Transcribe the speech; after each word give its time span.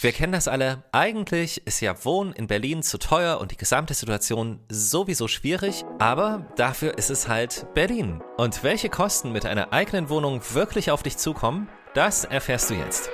Wir 0.00 0.12
kennen 0.12 0.32
das 0.32 0.46
alle. 0.46 0.84
Eigentlich 0.92 1.66
ist 1.66 1.80
ja 1.80 2.04
Wohnen 2.04 2.32
in 2.32 2.46
Berlin 2.46 2.84
zu 2.84 2.98
teuer 2.98 3.40
und 3.40 3.50
die 3.50 3.56
gesamte 3.56 3.94
Situation 3.94 4.60
sowieso 4.68 5.26
schwierig, 5.26 5.84
aber 5.98 6.46
dafür 6.54 6.96
ist 6.96 7.10
es 7.10 7.26
halt 7.26 7.66
Berlin. 7.74 8.22
Und 8.36 8.62
welche 8.62 8.90
Kosten 8.90 9.32
mit 9.32 9.44
einer 9.44 9.72
eigenen 9.72 10.08
Wohnung 10.08 10.40
wirklich 10.52 10.92
auf 10.92 11.02
dich 11.02 11.16
zukommen, 11.16 11.68
das 11.94 12.24
erfährst 12.24 12.70
du 12.70 12.74
jetzt. 12.74 13.10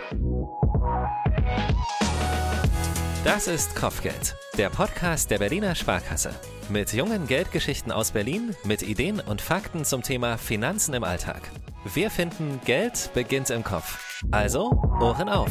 Das 3.25 3.46
ist 3.46 3.75
Kopfgeld, 3.75 4.37
der 4.59 4.69
Podcast 4.69 5.30
der 5.30 5.39
Berliner 5.39 5.75
Sparkasse. 5.75 6.35
Mit 6.69 6.93
jungen 6.93 7.27
Geldgeschichten 7.27 7.93
aus 7.93 8.11
Berlin, 8.11 8.55
mit 8.62 8.82
Ideen 8.82 9.21
und 9.21 9.41
Fakten 9.41 9.87
zum 9.87 10.03
Thema 10.03 10.37
Finanzen 10.37 10.93
im 10.93 11.05
Alltag. 11.05 11.41
Wir 11.95 12.11
finden, 12.11 12.61
Geld 12.66 13.11
beginnt 13.14 13.48
im 13.48 13.64
Kopf. 13.64 14.23
Also, 14.30 14.71
Ohren 15.01 15.30
auf. 15.30 15.51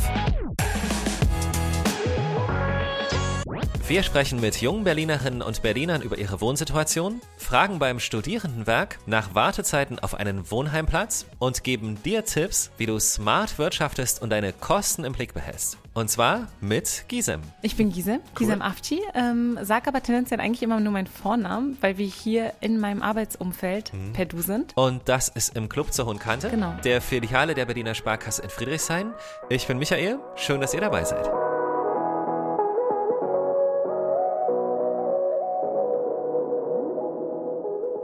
Wir 3.85 4.01
sprechen 4.01 4.39
mit 4.39 4.61
jungen 4.61 4.85
Berlinerinnen 4.85 5.41
und 5.41 5.61
Berlinern 5.61 6.01
über 6.01 6.17
ihre 6.17 6.39
Wohnsituation, 6.39 7.19
fragen 7.35 7.79
beim 7.79 7.99
Studierendenwerk 7.99 8.97
nach 9.07 9.35
Wartezeiten 9.35 9.99
auf 9.99 10.15
einen 10.15 10.49
Wohnheimplatz 10.49 11.25
und 11.37 11.65
geben 11.65 12.01
dir 12.01 12.23
Tipps, 12.23 12.71
wie 12.77 12.85
du 12.85 12.97
smart 12.97 13.57
wirtschaftest 13.57 14.21
und 14.21 14.29
deine 14.29 14.53
Kosten 14.53 15.03
im 15.03 15.11
Blick 15.11 15.33
behältst. 15.33 15.77
Und 15.93 16.09
zwar 16.09 16.47
mit 16.61 17.03
Gisem. 17.09 17.41
Ich 17.61 17.75
bin 17.75 17.91
Gisem, 17.91 18.19
cool. 18.19 18.31
Gisem 18.35 18.61
Afci, 18.61 19.01
ähm, 19.15 19.59
sag 19.61 19.85
aber 19.89 20.01
tendenziell 20.01 20.39
eigentlich 20.39 20.63
immer 20.63 20.79
nur 20.79 20.93
meinen 20.93 21.07
Vornamen, 21.07 21.77
weil 21.81 21.97
wir 21.97 22.07
hier 22.07 22.53
in 22.61 22.79
meinem 22.79 23.01
Arbeitsumfeld 23.01 23.93
mhm. 23.93 24.13
per 24.13 24.25
Du 24.25 24.41
sind. 24.41 24.71
Und 24.77 25.09
das 25.09 25.27
ist 25.27 25.57
im 25.57 25.67
Club 25.67 25.91
zur 25.91 26.05
Hohen 26.05 26.19
Kante, 26.19 26.49
genau. 26.49 26.73
der 26.85 27.01
Filiale 27.01 27.53
der 27.53 27.65
Berliner 27.65 27.95
Sparkasse 27.95 28.43
in 28.43 28.49
Friedrichshain. 28.49 29.13
Ich 29.49 29.67
bin 29.67 29.77
Michael, 29.77 30.19
schön, 30.35 30.61
dass 30.61 30.73
ihr 30.73 30.81
dabei 30.81 31.03
seid. 31.03 31.52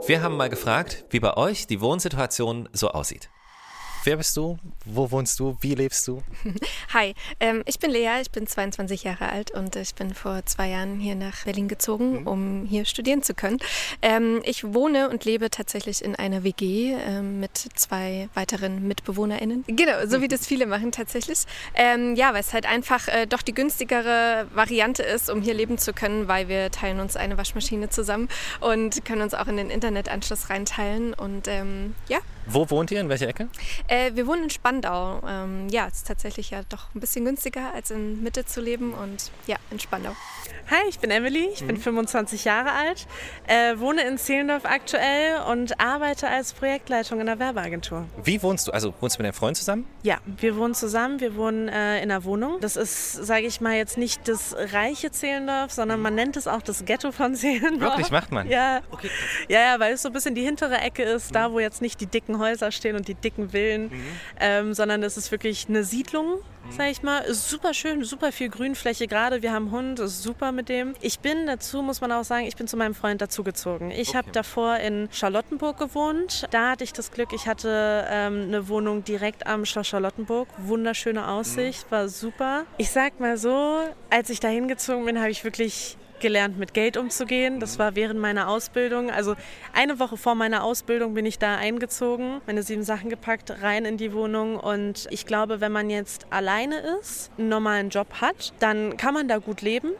Wir 0.06 0.22
haben 0.22 0.36
mal 0.36 0.48
gefragt, 0.48 1.04
wie 1.10 1.20
bei 1.20 1.36
euch 1.36 1.66
die 1.66 1.80
Wohnsituation 1.80 2.68
so 2.72 2.90
aussieht. 2.90 3.30
Wer 4.02 4.16
bist 4.16 4.34
du? 4.34 4.58
Wo 4.86 5.10
wohnst 5.10 5.38
du? 5.40 5.58
Wie 5.60 5.74
lebst 5.74 6.08
du? 6.08 6.22
Hi, 6.94 7.14
ähm, 7.38 7.62
ich 7.66 7.78
bin 7.78 7.90
Lea, 7.90 8.22
ich 8.22 8.30
bin 8.30 8.46
22 8.46 9.04
Jahre 9.04 9.28
alt 9.28 9.50
und 9.50 9.76
ich 9.76 9.94
bin 9.94 10.14
vor 10.14 10.40
zwei 10.46 10.70
Jahren 10.70 10.98
hier 10.98 11.14
nach 11.14 11.44
Berlin 11.44 11.68
gezogen, 11.68 12.20
mhm. 12.20 12.26
um 12.26 12.66
hier 12.66 12.86
studieren 12.86 13.22
zu 13.22 13.34
können. 13.34 13.58
Ähm, 14.00 14.40
ich 14.44 14.72
wohne 14.72 15.10
und 15.10 15.26
lebe 15.26 15.50
tatsächlich 15.50 16.02
in 16.02 16.16
einer 16.16 16.44
WG 16.44 16.94
ähm, 16.94 17.40
mit 17.40 17.58
zwei 17.74 18.30
weiteren 18.32 18.88
MitbewohnerInnen. 18.88 19.64
Genau, 19.66 20.06
so 20.06 20.22
wie 20.22 20.28
das 20.28 20.46
viele 20.46 20.64
machen 20.64 20.92
tatsächlich. 20.92 21.40
Ähm, 21.74 22.14
ja, 22.16 22.32
weil 22.32 22.40
es 22.40 22.54
halt 22.54 22.64
einfach 22.64 23.06
äh, 23.08 23.26
doch 23.26 23.42
die 23.42 23.52
günstigere 23.52 24.46
Variante 24.54 25.02
ist, 25.02 25.28
um 25.28 25.42
hier 25.42 25.52
leben 25.52 25.76
zu 25.76 25.92
können, 25.92 26.26
weil 26.26 26.48
wir 26.48 26.70
teilen 26.70 27.00
uns 27.00 27.16
eine 27.16 27.36
Waschmaschine 27.36 27.90
zusammen 27.90 28.28
und 28.60 29.04
können 29.04 29.20
uns 29.20 29.34
auch 29.34 29.46
in 29.46 29.58
den 29.58 29.68
Internetanschluss 29.68 30.48
reinteilen 30.48 31.12
und 31.12 31.48
ähm, 31.48 31.94
ja. 32.08 32.20
Wo 32.52 32.68
wohnt 32.68 32.90
ihr? 32.90 33.00
In 33.00 33.08
welcher 33.08 33.28
Ecke? 33.28 33.48
Äh, 33.86 34.10
wir 34.14 34.26
wohnen 34.26 34.44
in 34.44 34.50
Spandau. 34.50 35.20
Ähm, 35.24 35.68
ja, 35.70 35.86
es 35.86 35.98
ist 35.98 36.08
tatsächlich 36.08 36.50
ja 36.50 36.62
doch 36.68 36.92
ein 36.96 37.00
bisschen 37.00 37.24
günstiger, 37.24 37.72
als 37.72 37.92
in 37.92 38.24
Mitte 38.24 38.44
zu 38.44 38.60
leben 38.60 38.92
und 38.92 39.30
ja, 39.46 39.56
in 39.70 39.78
Spandau. 39.78 40.16
Hi, 40.68 40.88
ich 40.88 40.98
bin 40.98 41.10
Emily, 41.12 41.48
ich 41.52 41.62
mhm. 41.62 41.68
bin 41.68 41.76
25 41.76 42.44
Jahre 42.44 42.72
alt, 42.72 43.06
äh, 43.46 43.78
wohne 43.78 44.02
in 44.02 44.18
Zehlendorf 44.18 44.64
aktuell 44.64 45.42
und 45.48 45.80
arbeite 45.80 46.28
als 46.28 46.52
Projektleitung 46.52 47.20
in 47.20 47.28
einer 47.28 47.38
Werbeagentur. 47.38 48.06
Wie 48.24 48.42
wohnst 48.42 48.66
du? 48.66 48.72
Also 48.72 48.94
wohnst 49.00 49.16
du 49.16 49.22
mit 49.22 49.26
deinem 49.26 49.38
Freund 49.38 49.56
zusammen? 49.56 49.86
Ja, 50.02 50.18
wir 50.24 50.56
wohnen 50.56 50.74
zusammen, 50.74 51.20
wir 51.20 51.36
wohnen 51.36 51.68
äh, 51.68 52.02
in 52.02 52.10
einer 52.10 52.24
Wohnung. 52.24 52.58
Das 52.60 52.76
ist, 52.76 53.12
sage 53.12 53.46
ich 53.46 53.60
mal, 53.60 53.76
jetzt 53.76 53.96
nicht 53.96 54.26
das 54.26 54.56
reiche 54.72 55.12
Zehlendorf, 55.12 55.70
sondern 55.70 56.00
man 56.02 56.16
nennt 56.16 56.36
es 56.36 56.48
auch 56.48 56.62
das 56.62 56.84
Ghetto 56.84 57.12
von 57.12 57.34
Zehlendorf. 57.36 57.92
Wirklich, 57.92 58.10
macht 58.10 58.32
man? 58.32 58.48
Ja, 58.48 58.80
okay. 58.90 59.10
ja, 59.48 59.60
ja 59.60 59.80
weil 59.80 59.94
es 59.94 60.02
so 60.02 60.08
ein 60.08 60.12
bisschen 60.12 60.34
die 60.34 60.42
hintere 60.42 60.78
Ecke 60.78 61.04
ist, 61.04 61.30
mhm. 61.30 61.34
da 61.34 61.52
wo 61.52 61.60
jetzt 61.60 61.80
nicht 61.80 62.00
die 62.00 62.06
dicken 62.06 62.39
Häuser 62.40 62.72
stehen 62.72 62.96
und 62.96 63.06
die 63.06 63.14
dicken 63.14 63.50
Villen, 63.50 63.84
mhm. 63.84 64.02
ähm, 64.40 64.74
sondern 64.74 65.02
es 65.02 65.16
ist 65.16 65.30
wirklich 65.30 65.68
eine 65.68 65.84
Siedlung 65.84 66.40
sag 66.68 66.90
ich 66.90 67.02
mal. 67.02 67.20
Ist 67.20 67.48
super 67.48 67.74
schön, 67.74 68.04
super 68.04 68.32
viel 68.32 68.48
Grünfläche 68.48 69.06
gerade. 69.06 69.42
Wir 69.42 69.52
haben 69.52 69.70
Hund, 69.70 69.98
ist 69.98 70.22
super 70.22 70.52
mit 70.52 70.68
dem. 70.68 70.94
Ich 71.00 71.20
bin 71.20 71.46
dazu, 71.46 71.82
muss 71.82 72.00
man 72.00 72.12
auch 72.12 72.24
sagen, 72.24 72.46
ich 72.46 72.56
bin 72.56 72.66
zu 72.68 72.76
meinem 72.76 72.94
Freund 72.94 73.20
dazugezogen. 73.20 73.90
Ich 73.90 74.10
okay. 74.10 74.18
habe 74.18 74.30
davor 74.32 74.76
in 74.76 75.08
Charlottenburg 75.12 75.78
gewohnt. 75.78 76.46
Da 76.50 76.70
hatte 76.70 76.84
ich 76.84 76.92
das 76.92 77.10
Glück, 77.10 77.32
ich 77.32 77.46
hatte 77.46 78.06
ähm, 78.08 78.44
eine 78.48 78.68
Wohnung 78.68 79.04
direkt 79.04 79.46
am 79.46 79.64
Schloss 79.64 79.88
Charlottenburg. 79.88 80.48
Wunderschöne 80.58 81.28
Aussicht, 81.28 81.86
mhm. 81.86 81.90
war 81.90 82.08
super. 82.08 82.64
Ich 82.78 82.90
sag 82.90 83.20
mal 83.20 83.36
so, 83.36 83.78
als 84.10 84.30
ich 84.30 84.40
da 84.40 84.48
hingezogen 84.48 85.04
bin, 85.04 85.18
habe 85.18 85.30
ich 85.30 85.44
wirklich 85.44 85.96
gelernt, 86.20 86.58
mit 86.58 86.74
Geld 86.74 86.96
umzugehen. 86.96 87.60
Das 87.60 87.78
war 87.78 87.96
während 87.96 88.20
meiner 88.20 88.48
Ausbildung. 88.48 89.10
Also 89.10 89.34
eine 89.72 89.98
Woche 89.98 90.16
vor 90.16 90.34
meiner 90.34 90.62
Ausbildung 90.62 91.14
bin 91.14 91.26
ich 91.26 91.38
da 91.38 91.56
eingezogen, 91.56 92.40
meine 92.46 92.62
sieben 92.62 92.82
Sachen 92.82 93.10
gepackt, 93.10 93.62
rein 93.62 93.84
in 93.84 93.96
die 93.96 94.12
Wohnung. 94.12 94.56
Und 94.56 95.06
ich 95.10 95.26
glaube, 95.26 95.60
wenn 95.60 95.72
man 95.72 95.90
jetzt 95.90 96.26
alleine 96.30 96.76
ist, 97.00 97.30
einen 97.38 97.48
normalen 97.48 97.90
Job 97.90 98.06
hat, 98.20 98.52
dann 98.60 98.96
kann 98.96 99.14
man 99.14 99.28
da 99.28 99.38
gut 99.38 99.62
leben. 99.62 99.90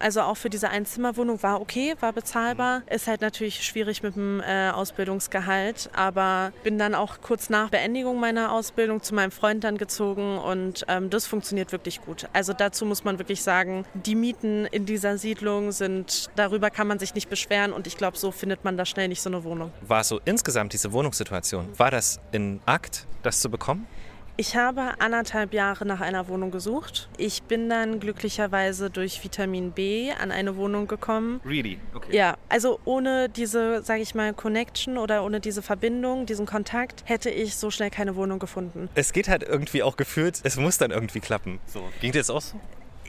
Also 0.00 0.22
auch 0.22 0.36
für 0.36 0.50
diese 0.50 0.70
Einzimmerwohnung 0.70 1.42
war 1.42 1.60
okay, 1.60 1.94
war 2.00 2.12
bezahlbar. 2.12 2.82
Ist 2.90 3.06
halt 3.06 3.20
natürlich 3.20 3.62
schwierig 3.62 4.02
mit 4.02 4.16
dem 4.16 4.40
äh, 4.40 4.70
Ausbildungsgehalt, 4.70 5.90
aber 5.94 6.52
bin 6.64 6.78
dann 6.78 6.94
auch 6.94 7.20
kurz 7.20 7.50
nach 7.50 7.68
Beendigung 7.68 8.18
meiner 8.18 8.52
Ausbildung 8.52 9.02
zu 9.02 9.14
meinem 9.14 9.30
Freund 9.30 9.62
dann 9.62 9.76
gezogen 9.76 10.38
und 10.38 10.84
ähm, 10.88 11.10
das 11.10 11.26
funktioniert 11.26 11.70
wirklich 11.72 12.00
gut. 12.00 12.28
Also 12.32 12.52
dazu 12.54 12.86
muss 12.86 13.04
man 13.04 13.18
wirklich 13.18 13.42
sagen, 13.42 13.84
die 13.94 14.14
Mieten 14.14 14.66
in 14.66 14.86
dieser 14.86 15.18
Siedlung 15.18 15.70
sind, 15.70 16.30
darüber 16.34 16.70
kann 16.70 16.86
man 16.86 16.98
sich 16.98 17.14
nicht 17.14 17.28
beschweren 17.28 17.72
und 17.72 17.86
ich 17.86 17.96
glaube, 17.96 18.16
so 18.16 18.30
findet 18.30 18.64
man 18.64 18.76
da 18.76 18.86
schnell 18.86 19.08
nicht 19.08 19.20
so 19.20 19.28
eine 19.28 19.44
Wohnung. 19.44 19.70
War 19.82 20.02
so 20.02 20.20
insgesamt 20.24 20.72
diese 20.72 20.92
Wohnungssituation, 20.92 21.78
war 21.78 21.90
das 21.90 22.20
in 22.32 22.60
Akt, 22.64 23.06
das 23.22 23.40
zu 23.40 23.50
bekommen? 23.50 23.86
Ich 24.36 24.56
habe 24.56 24.94
anderthalb 25.00 25.52
Jahre 25.52 25.84
nach 25.84 26.00
einer 26.00 26.28
Wohnung 26.28 26.50
gesucht. 26.50 27.08
Ich 27.18 27.42
bin 27.42 27.68
dann 27.68 28.00
glücklicherweise 28.00 28.88
durch 28.88 29.22
Vitamin 29.22 29.72
B 29.72 30.12
an 30.12 30.30
eine 30.30 30.56
Wohnung 30.56 30.86
gekommen. 30.86 31.40
Really? 31.44 31.78
Okay. 31.94 32.16
Ja, 32.16 32.36
also 32.48 32.80
ohne 32.84 33.28
diese, 33.28 33.82
sage 33.82 34.00
ich 34.00 34.14
mal, 34.14 34.32
Connection 34.32 34.96
oder 34.96 35.24
ohne 35.24 35.40
diese 35.40 35.62
Verbindung, 35.62 36.26
diesen 36.26 36.46
Kontakt, 36.46 37.02
hätte 37.04 37.30
ich 37.30 37.56
so 37.56 37.70
schnell 37.70 37.90
keine 37.90 38.16
Wohnung 38.16 38.38
gefunden. 38.38 38.88
Es 38.94 39.12
geht 39.12 39.28
halt 39.28 39.42
irgendwie 39.42 39.82
auch 39.82 39.96
gefühlt, 39.96 40.40
es 40.42 40.56
muss 40.56 40.78
dann 40.78 40.90
irgendwie 40.90 41.20
klappen. 41.20 41.60
So. 41.66 41.82
Ging 42.00 42.12
dir 42.12 42.18
das 42.20 42.30
auch 42.30 42.40
so? 42.40 42.58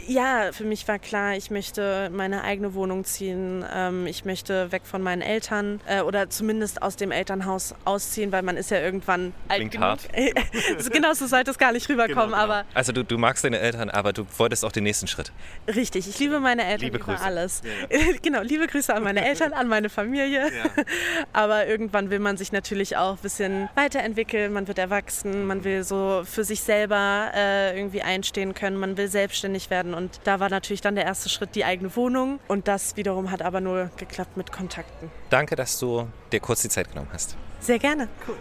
Ja, 0.08 0.52
für 0.52 0.64
mich 0.64 0.88
war 0.88 1.00
klar, 1.00 1.36
ich 1.36 1.52
möchte 1.52 2.10
meine 2.12 2.44
eigene 2.44 2.74
Wohnung 2.74 3.04
ziehen. 3.04 3.64
Ähm, 3.74 4.08
ich 4.08 4.26
möchte 4.26 4.72
weg 4.72 4.84
von 4.86 5.02
meinen 5.02 5.22
Eltern 5.22 5.80
äh, 5.86 6.02
oder 6.02 6.30
zumindest 6.30 6.82
aus 6.82 6.96
dem 6.96 7.12
Elternhaus 7.12 7.76
ausziehen, 7.86 8.32
weil 8.32 8.42
man 8.42 8.58
ist 8.58 8.72
ja 8.72 8.80
irgendwann 8.80 9.34
Klingt 9.50 9.82
alt 9.82 10.08
genug. 10.08 10.16
hart. 10.16 10.92
genau, 10.92 11.14
so 11.14 11.28
sollte 11.28 11.52
es 11.52 11.58
gar 11.58 11.72
nicht 11.72 11.88
rüberkommen. 11.90 12.32
Genau, 12.32 12.42
genau. 12.42 12.54
Aber 12.54 12.66
also 12.74 12.92
du, 12.92 13.04
du 13.04 13.18
magst 13.18 13.44
deine 13.44 13.60
Eltern, 13.60 13.90
aber 13.90 14.14
du 14.14 14.26
wolltest 14.38 14.66
auch 14.66 14.72
den 14.72 14.84
nächsten 14.84 15.08
Schritt. 15.08 15.32
Richtig, 15.68 16.08
ich 16.08 16.20
liebe 16.20 16.40
meine 16.40 16.66
Eltern 16.66 16.92
liebe 16.92 16.98
über 16.98 17.22
alles. 17.22 17.62
Ja, 17.64 17.98
ja. 17.98 18.06
genau, 18.22 18.42
liebe 18.42 18.68
Grüße 18.68 18.94
an 18.94 19.04
meine 19.04 19.26
Eltern, 19.26 19.54
an 19.54 19.68
meine 19.68 19.90
Familie. 19.90 20.52
Ja. 20.52 20.84
aber 21.34 21.68
irgendwann 21.68 22.10
will 22.10 22.20
man 22.20 22.38
sich 22.38 22.52
natürlich 22.52 22.98
auch 22.98 23.14
ein 23.14 23.22
bisschen 23.22 23.70
weiterentwickeln. 23.76 24.52
Man 24.54 24.68
wird 24.68 24.80
erwachsen, 24.80 25.46
man 25.46 25.64
will 25.64 25.84
so 25.84 26.24
für 26.26 26.44
sich 26.44 26.62
selber 26.62 27.32
äh, 27.36 27.78
irgendwie 27.78 28.02
einstehen 28.02 28.54
können, 28.54 28.78
man 28.78 28.98
will 28.98 29.08
selbstständig 29.08 29.70
werden 29.70 29.91
und 29.94 30.22
da 30.24 30.40
war 30.40 30.50
natürlich 30.50 30.82
dann 30.82 30.96
der 30.96 31.06
erste 31.06 31.30
Schritt 31.30 31.56
die 31.56 31.66
eigene 31.66 31.96
Wohnung. 31.96 32.40
Und 32.48 32.68
das 32.68 32.98
wiederum 32.98 33.32
hat 33.32 33.42
aber 33.42 33.62
nur 33.62 33.90
geklappt 33.98 34.38
mit 34.38 34.52
Kontakten. 34.52 35.12
Danke, 35.30 35.56
dass 35.56 35.80
du 35.80 36.08
dir 36.32 36.40
kurz 36.40 36.62
die 36.62 36.70
Zeit 36.70 36.90
genommen 36.90 37.10
hast. 37.14 37.38
Sehr 37.60 37.80
gerne. 37.80 38.08
Cool. 38.28 38.36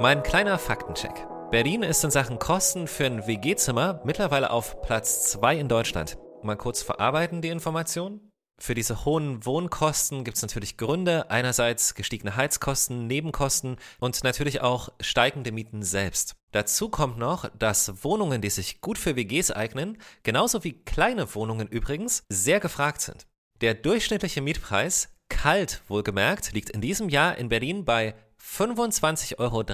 mein 0.00 0.22
kleiner 0.22 0.58
Faktencheck. 0.58 1.26
Berlin 1.50 1.82
ist 1.82 2.02
in 2.04 2.10
Sachen 2.10 2.38
Kosten 2.38 2.86
für 2.86 3.06
ein 3.06 3.26
WG-Zimmer 3.26 4.00
mittlerweile 4.04 4.50
auf 4.50 4.80
Platz 4.82 5.30
2 5.32 5.56
in 5.56 5.68
Deutschland. 5.68 6.16
Mal 6.42 6.56
kurz 6.56 6.82
verarbeiten 6.82 7.42
die 7.42 7.48
Information. 7.48 8.29
Für 8.62 8.74
diese 8.74 9.06
hohen 9.06 9.46
Wohnkosten 9.46 10.22
gibt 10.22 10.36
es 10.36 10.42
natürlich 10.42 10.76
Gründe. 10.76 11.30
Einerseits 11.30 11.94
gestiegene 11.94 12.36
Heizkosten, 12.36 13.06
Nebenkosten 13.06 13.76
und 14.00 14.22
natürlich 14.22 14.60
auch 14.60 14.90
steigende 15.00 15.50
Mieten 15.50 15.82
selbst. 15.82 16.34
Dazu 16.52 16.90
kommt 16.90 17.16
noch, 17.16 17.48
dass 17.58 18.04
Wohnungen, 18.04 18.42
die 18.42 18.50
sich 18.50 18.82
gut 18.82 18.98
für 18.98 19.16
WGs 19.16 19.50
eignen, 19.52 19.96
genauso 20.24 20.62
wie 20.62 20.74
kleine 20.74 21.34
Wohnungen 21.34 21.68
übrigens, 21.68 22.24
sehr 22.28 22.60
gefragt 22.60 23.00
sind. 23.00 23.26
Der 23.62 23.72
durchschnittliche 23.72 24.42
Mietpreis, 24.42 25.08
kalt 25.30 25.80
wohlgemerkt, 25.88 26.52
liegt 26.52 26.68
in 26.68 26.82
diesem 26.82 27.08
Jahr 27.08 27.38
in 27.38 27.48
Berlin 27.48 27.86
bei 27.86 28.14
25,30 28.42 29.38
Euro 29.38 29.64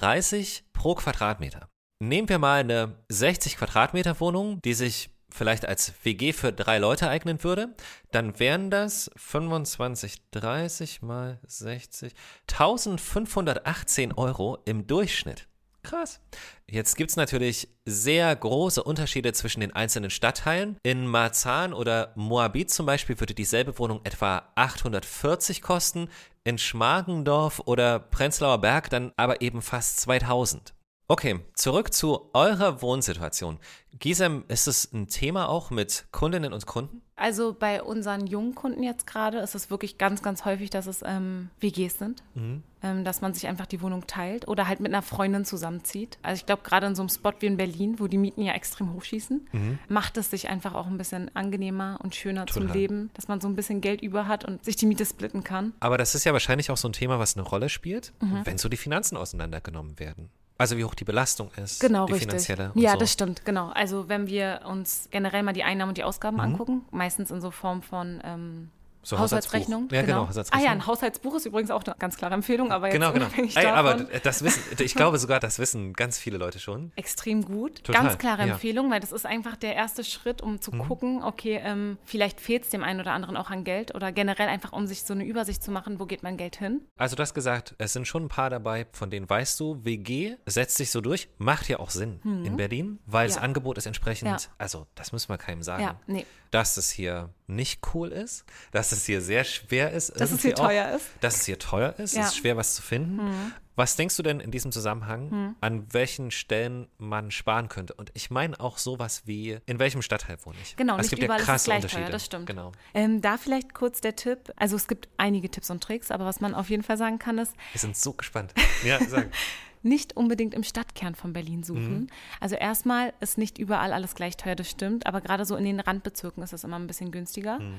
pro 0.73 0.95
Quadratmeter. 0.95 1.69
Nehmen 1.99 2.29
wir 2.29 2.39
mal 2.39 2.61
eine 2.61 3.05
60 3.09 3.57
Quadratmeter 3.57 4.21
Wohnung, 4.21 4.61
die 4.63 4.75
sich 4.75 5.11
vielleicht 5.31 5.67
als 5.67 5.93
WG 6.03 6.33
für 6.33 6.53
drei 6.53 6.79
Leute 6.79 7.09
eignen 7.09 7.43
würde, 7.45 7.75
dann 8.11 8.39
wären 8.39 8.71
das 8.71 9.11
25, 9.17 10.31
30 10.31 11.03
mal 11.03 11.41
60, 11.47 12.15
1518 12.51 14.13
Euro 14.13 14.59
im 14.65 14.87
Durchschnitt. 14.87 15.47
Krass. 15.87 16.21
Jetzt 16.67 16.97
gibt 16.97 17.11
es 17.11 17.17
natürlich 17.17 17.69
sehr 17.85 18.35
große 18.35 18.83
Unterschiede 18.83 19.33
zwischen 19.33 19.61
den 19.61 19.73
einzelnen 19.73 20.11
Stadtteilen. 20.11 20.79
In 20.83 21.07
Marzahn 21.07 21.73
oder 21.73 22.13
Moabit 22.17 22.71
zum 22.71 22.87
Beispiel 22.87 23.21
würde 23.21 23.35
dieselbe 23.35 23.79
Wohnung 23.79 24.01
etwa 24.03 24.51
840 24.57 25.63
kosten, 25.63 26.09
in 26.43 26.59
Schmargendorf 26.59 27.63
oder 27.67 28.01
Prenzlauer 28.01 28.61
Berg 28.61 28.91
dann 28.91 29.13
aber 29.17 29.43
eben 29.43 29.63
fast 29.63 30.01
2000. 30.01 30.76
Okay, 31.09 31.39
zurück 31.55 31.93
zu 31.93 32.31
eurer 32.33 32.83
Wohnsituation. 32.83 33.59
Gisem, 34.01 34.45
ist 34.49 34.67
es 34.67 34.93
ein 34.93 35.07
Thema 35.07 35.49
auch 35.49 35.71
mit 35.71 36.07
Kundinnen 36.11 36.53
und 36.53 36.67
Kunden? 36.67 37.01
Also 37.15 37.55
bei 37.55 37.81
unseren 37.81 38.27
jungen 38.27 38.57
Kunden 38.57 38.83
jetzt 38.83 39.07
gerade 39.07 39.39
ist 39.39 39.55
es 39.55 39.71
wirklich 39.71 39.99
ganz, 39.99 40.21
ganz 40.21 40.45
häufig, 40.45 40.69
dass 40.69 40.89
es 40.89 41.03
ähm, 41.07 41.49
WGs 41.61 41.99
sind, 41.99 42.25
mhm. 42.35 42.65
ähm, 42.83 43.05
dass 43.05 43.21
man 43.21 43.35
sich 43.35 43.47
einfach 43.47 43.67
die 43.67 43.81
Wohnung 43.81 44.09
teilt 44.09 44.49
oder 44.49 44.67
halt 44.67 44.81
mit 44.81 44.93
einer 44.93 45.01
Freundin 45.01 45.45
zusammenzieht. 45.45 46.19
Also 46.23 46.41
ich 46.41 46.47
glaube, 46.47 46.63
gerade 46.65 46.89
in 46.89 46.97
so 46.97 47.03
einem 47.03 47.09
Spot 47.09 47.33
wie 47.39 47.47
in 47.47 47.57
Berlin, 47.57 48.01
wo 48.01 48.09
die 48.09 48.19
Mieten 48.19 48.43
ja 48.43 48.55
extrem 48.55 48.93
hochschießen, 48.93 49.49
mhm. 49.53 49.79
macht 49.89 50.17
es 50.17 50.31
sich 50.31 50.49
einfach 50.49 50.75
auch 50.75 50.89
ein 50.89 50.99
bisschen 50.99 51.35
angenehmer 51.37 52.01
und 52.03 52.17
schöner 52.17 52.47
Total. 52.47 52.67
zu 52.67 52.75
leben, 52.75 53.11
dass 53.15 53.29
man 53.29 53.41
so 53.41 53.47
ein 53.47 53.55
bisschen 53.55 53.81
Geld 53.81 54.03
über 54.03 54.27
hat 54.27 54.45
und 54.45 54.65
sich 54.65 54.75
die 54.75 54.87
Miete 54.87 55.07
splitten 55.07 55.45
kann. 55.45 55.73
Aber 55.79 55.99
das 55.99 56.17
ist 56.17 56.25
ja 56.25 56.33
wahrscheinlich 56.33 56.73
auch 56.73 56.77
so 56.77 56.89
ein 56.89 56.93
Thema, 56.93 57.21
was 57.21 57.37
eine 57.37 57.47
Rolle 57.47 57.69
spielt, 57.69 58.13
mhm. 58.21 58.41
wenn 58.45 58.59
so 58.59 58.69
die 58.69 58.77
Finanzen 58.77 59.17
auseinandergenommen 59.17 60.01
werden. 60.01 60.31
Also 60.59 60.79
wie 60.79 60.85
hoch 60.85 60.95
die 60.95 61.05
Belastung 61.05 61.51
ist. 61.63 61.81
Genau, 61.81 62.07
die 62.07 62.13
richtig. 62.15 62.31
finanzielle. 62.31 62.73
Ja, 62.75 62.93
so. 62.93 62.99
das 62.99 63.13
stimmt, 63.13 63.45
genau. 63.45 63.69
Also 63.69 64.09
wenn 64.09 64.27
wir 64.27 64.63
uns 64.65 65.09
generell 65.11 65.43
mal 65.43 65.53
die 65.53 65.65
Einnahmen 65.65 65.91
und 65.91 65.99
die 65.99 66.05
Ausgaben 66.05 66.37
mhm. 66.37 66.43
angucken, 66.43 66.85
meistens 66.91 67.31
in 67.31 67.41
so 67.41 67.51
Form 67.51 67.83
von 67.83 68.21
ähm, 68.25 68.71
so 69.07 69.19
Haushaltsrechnung. 69.21 69.89
Ja, 69.93 70.03
genau. 70.03 70.15
genau 70.15 70.29
Haushaltsrechnung. 70.29 70.67
Ah 70.67 70.69
ja, 70.69 70.73
ein 70.73 70.87
Haushaltsbuch 70.87 71.37
ist 71.37 71.47
übrigens 71.47 71.71
auch 71.71 71.85
eine 71.85 71.95
ganz 71.97 72.17
klare 72.17 72.35
Empfehlung, 72.35 72.73
aber 72.73 72.89
jetzt 72.89 72.95
genau, 72.95 73.13
genau. 73.13 73.27
Ey, 73.55 73.67
aber 73.67 73.95
das 73.95 74.43
wissen, 74.43 74.63
ich 74.81 74.97
glaube 74.97 75.19
sogar, 75.19 75.39
das 75.39 75.61
wissen 75.61 75.93
ganz 75.93 76.19
viele 76.19 76.39
Leute 76.39 76.59
schon. 76.59 76.91
Extrem 76.97 77.45
gut. 77.45 77.85
Total. 77.85 78.03
Ganz 78.03 78.19
klare 78.19 78.47
ja. 78.47 78.55
Empfehlung, 78.55 78.91
weil 78.91 78.99
das 78.99 79.13
ist 79.13 79.25
einfach 79.25 79.55
der 79.55 79.77
erste 79.77 80.03
Schritt, 80.03 80.43
um 80.43 80.61
zu 80.61 80.73
mhm. 80.73 80.79
gucken, 80.81 81.23
okay, 81.23 81.61
ähm, 81.63 81.99
vielleicht 82.05 82.41
fehlt 82.41 82.65
es 82.65 82.71
dem 82.71 82.83
einen 82.83 83.01
oder 83.01 83.13
anderen 83.13 83.37
auch 83.37 83.51
an 83.51 83.63
Geld 83.63 83.95
oder 83.95 84.11
generell 84.11 84.49
einfach, 84.49 84.73
um 84.73 84.89
sich 84.89 85.05
so 85.05 85.15
eine 85.15 85.25
Übersicht 85.25 85.63
zu 85.63 85.71
machen, 85.71 86.01
wo 86.01 86.07
geht 86.07 86.25
mein 86.25 86.37
Geld 86.37 86.57
hin. 86.57 86.81
Also 86.97 87.15
du 87.15 87.23
hast 87.23 87.35
gesagt, 87.35 87.77
es 87.79 87.93
sind 87.93 88.09
schon 88.09 88.25
ein 88.25 88.29
paar 88.29 88.51
dabei, 88.51 88.87
von 88.91 89.11
denen 89.11 89.31
weißt 89.31 89.61
du, 89.61 89.85
WG 89.85 90.35
setzt 90.47 90.79
sich 90.79 90.91
so 90.91 91.01
durch, 91.01 91.29
macht 91.39 91.69
ja 91.69 91.79
auch 91.79 91.91
Sinn 91.91 92.19
mhm. 92.25 92.45
in 92.45 92.57
Berlin, 92.57 92.99
weil 93.07 93.29
ja. 93.29 93.35
das 93.35 93.43
Angebot 93.43 93.79
ist 93.79 93.87
entsprechend, 93.87 94.51
also 94.59 94.89
das 94.97 95.13
müssen 95.13 95.29
wir 95.29 95.39
keinem 95.39 95.63
sagen, 95.63 95.97
nee. 96.07 96.27
dass 96.51 96.77
es 96.77 96.91
hier 96.91 97.31
nicht 97.47 97.81
cool 97.95 98.09
ist, 98.09 98.45
dass 98.73 98.93
es 98.93 98.96
hier 99.05 99.21
sehr 99.21 99.45
schwer 99.45 99.93
ist. 99.93 100.19
Dass 100.19 100.33
es 100.33 100.43
hier 100.43 100.55
auch, 100.59 100.67
teuer 100.67 100.97
ist. 100.97 101.07
Dass 101.21 101.37
es 101.37 101.45
hier 101.45 101.59
teuer 101.59 101.95
ist. 101.99 102.15
Ja. 102.15 102.23
Es 102.23 102.29
ist 102.29 102.37
schwer, 102.39 102.57
was 102.57 102.75
zu 102.75 102.83
finden. 102.83 103.17
Mhm. 103.17 103.53
Was 103.77 103.95
denkst 103.95 104.17
du 104.17 104.23
denn 104.23 104.41
in 104.41 104.51
diesem 104.51 104.73
Zusammenhang, 104.73 105.29
mhm. 105.29 105.57
an 105.61 105.93
welchen 105.93 106.31
Stellen 106.31 106.89
man 106.97 107.31
sparen 107.31 107.69
könnte? 107.69 107.93
Und 107.93 108.11
ich 108.15 108.31
meine 108.31 108.59
auch 108.59 108.79
sowas 108.79 109.25
wie, 109.27 109.59
in 109.67 109.79
welchem 109.79 110.01
Stadtteil 110.01 110.39
wohne 110.45 110.57
ich? 110.63 110.77
Genau, 110.77 110.95
also 110.95 111.05
es 111.05 111.11
gibt 111.11 111.23
ja 111.23 111.37
krasse 111.37 111.71
Unterschiede. 111.71 112.05
Teuer, 112.05 112.11
das 112.11 112.25
stimmt. 112.25 112.47
Genau. 112.47 112.73
Ähm, 112.95 113.21
da 113.21 113.37
vielleicht 113.37 113.75
kurz 113.75 114.01
der 114.01 114.17
Tipp, 114.17 114.51
also 114.57 114.77
es 114.77 114.89
gibt 114.89 115.11
einige 115.19 115.51
Tipps 115.51 115.69
und 115.69 115.83
Tricks, 115.83 116.11
aber 116.11 116.25
was 116.25 116.41
man 116.41 116.55
auf 116.55 116.71
jeden 116.71 116.83
Fall 116.83 116.97
sagen 116.97 117.19
kann 117.19 117.37
ist. 117.37 117.53
Wir 117.73 117.81
sind 117.81 117.99
so 117.99 118.15
gespannt. 118.15 118.55
Ja, 118.83 118.99
sag. 119.07 119.29
nicht 119.87 120.17
unbedingt 120.17 120.53
im 120.55 120.65
Stadtkern 120.65 121.15
von 121.15 121.33
Berlin 121.33 121.63
suchen. 121.63 122.01
Mhm. 122.01 122.07
Also 122.41 122.57
erstmal 122.57 123.13
ist 123.21 123.39
nicht 123.39 123.59
überall 123.59 123.93
alles 123.93 124.15
gleich 124.15 124.37
teuer, 124.37 124.55
das 124.55 124.69
stimmt, 124.69 125.07
aber 125.07 125.21
gerade 125.21 125.45
so 125.45 125.57
in 125.57 125.65
den 125.65 125.81
Randbezirken 125.81 126.43
ist 126.43 126.53
es 126.53 126.65
immer 126.65 126.79
ein 126.79 126.87
bisschen 126.87 127.11
günstiger. 127.11 127.61
Mhm. 127.61 127.75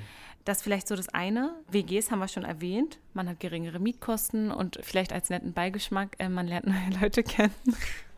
Das 0.45 0.57
ist 0.57 0.63
vielleicht 0.63 0.87
so 0.87 0.95
das 0.95 1.09
eine. 1.09 1.53
WGs 1.69 2.09
haben 2.09 2.19
wir 2.19 2.29
schon 2.29 2.45
erwähnt. 2.45 2.99
Man 3.13 3.27
hat 3.27 3.39
geringere 3.39 3.79
Mietkosten 3.79 4.49
und 4.49 4.79
vielleicht 4.81 5.11
als 5.11 5.29
netten 5.29 5.53
Beigeschmack, 5.53 6.15
äh, 6.19 6.29
man 6.29 6.47
lernt 6.47 6.65
neue 6.67 7.01
Leute 7.01 7.21
kennen. 7.23 7.53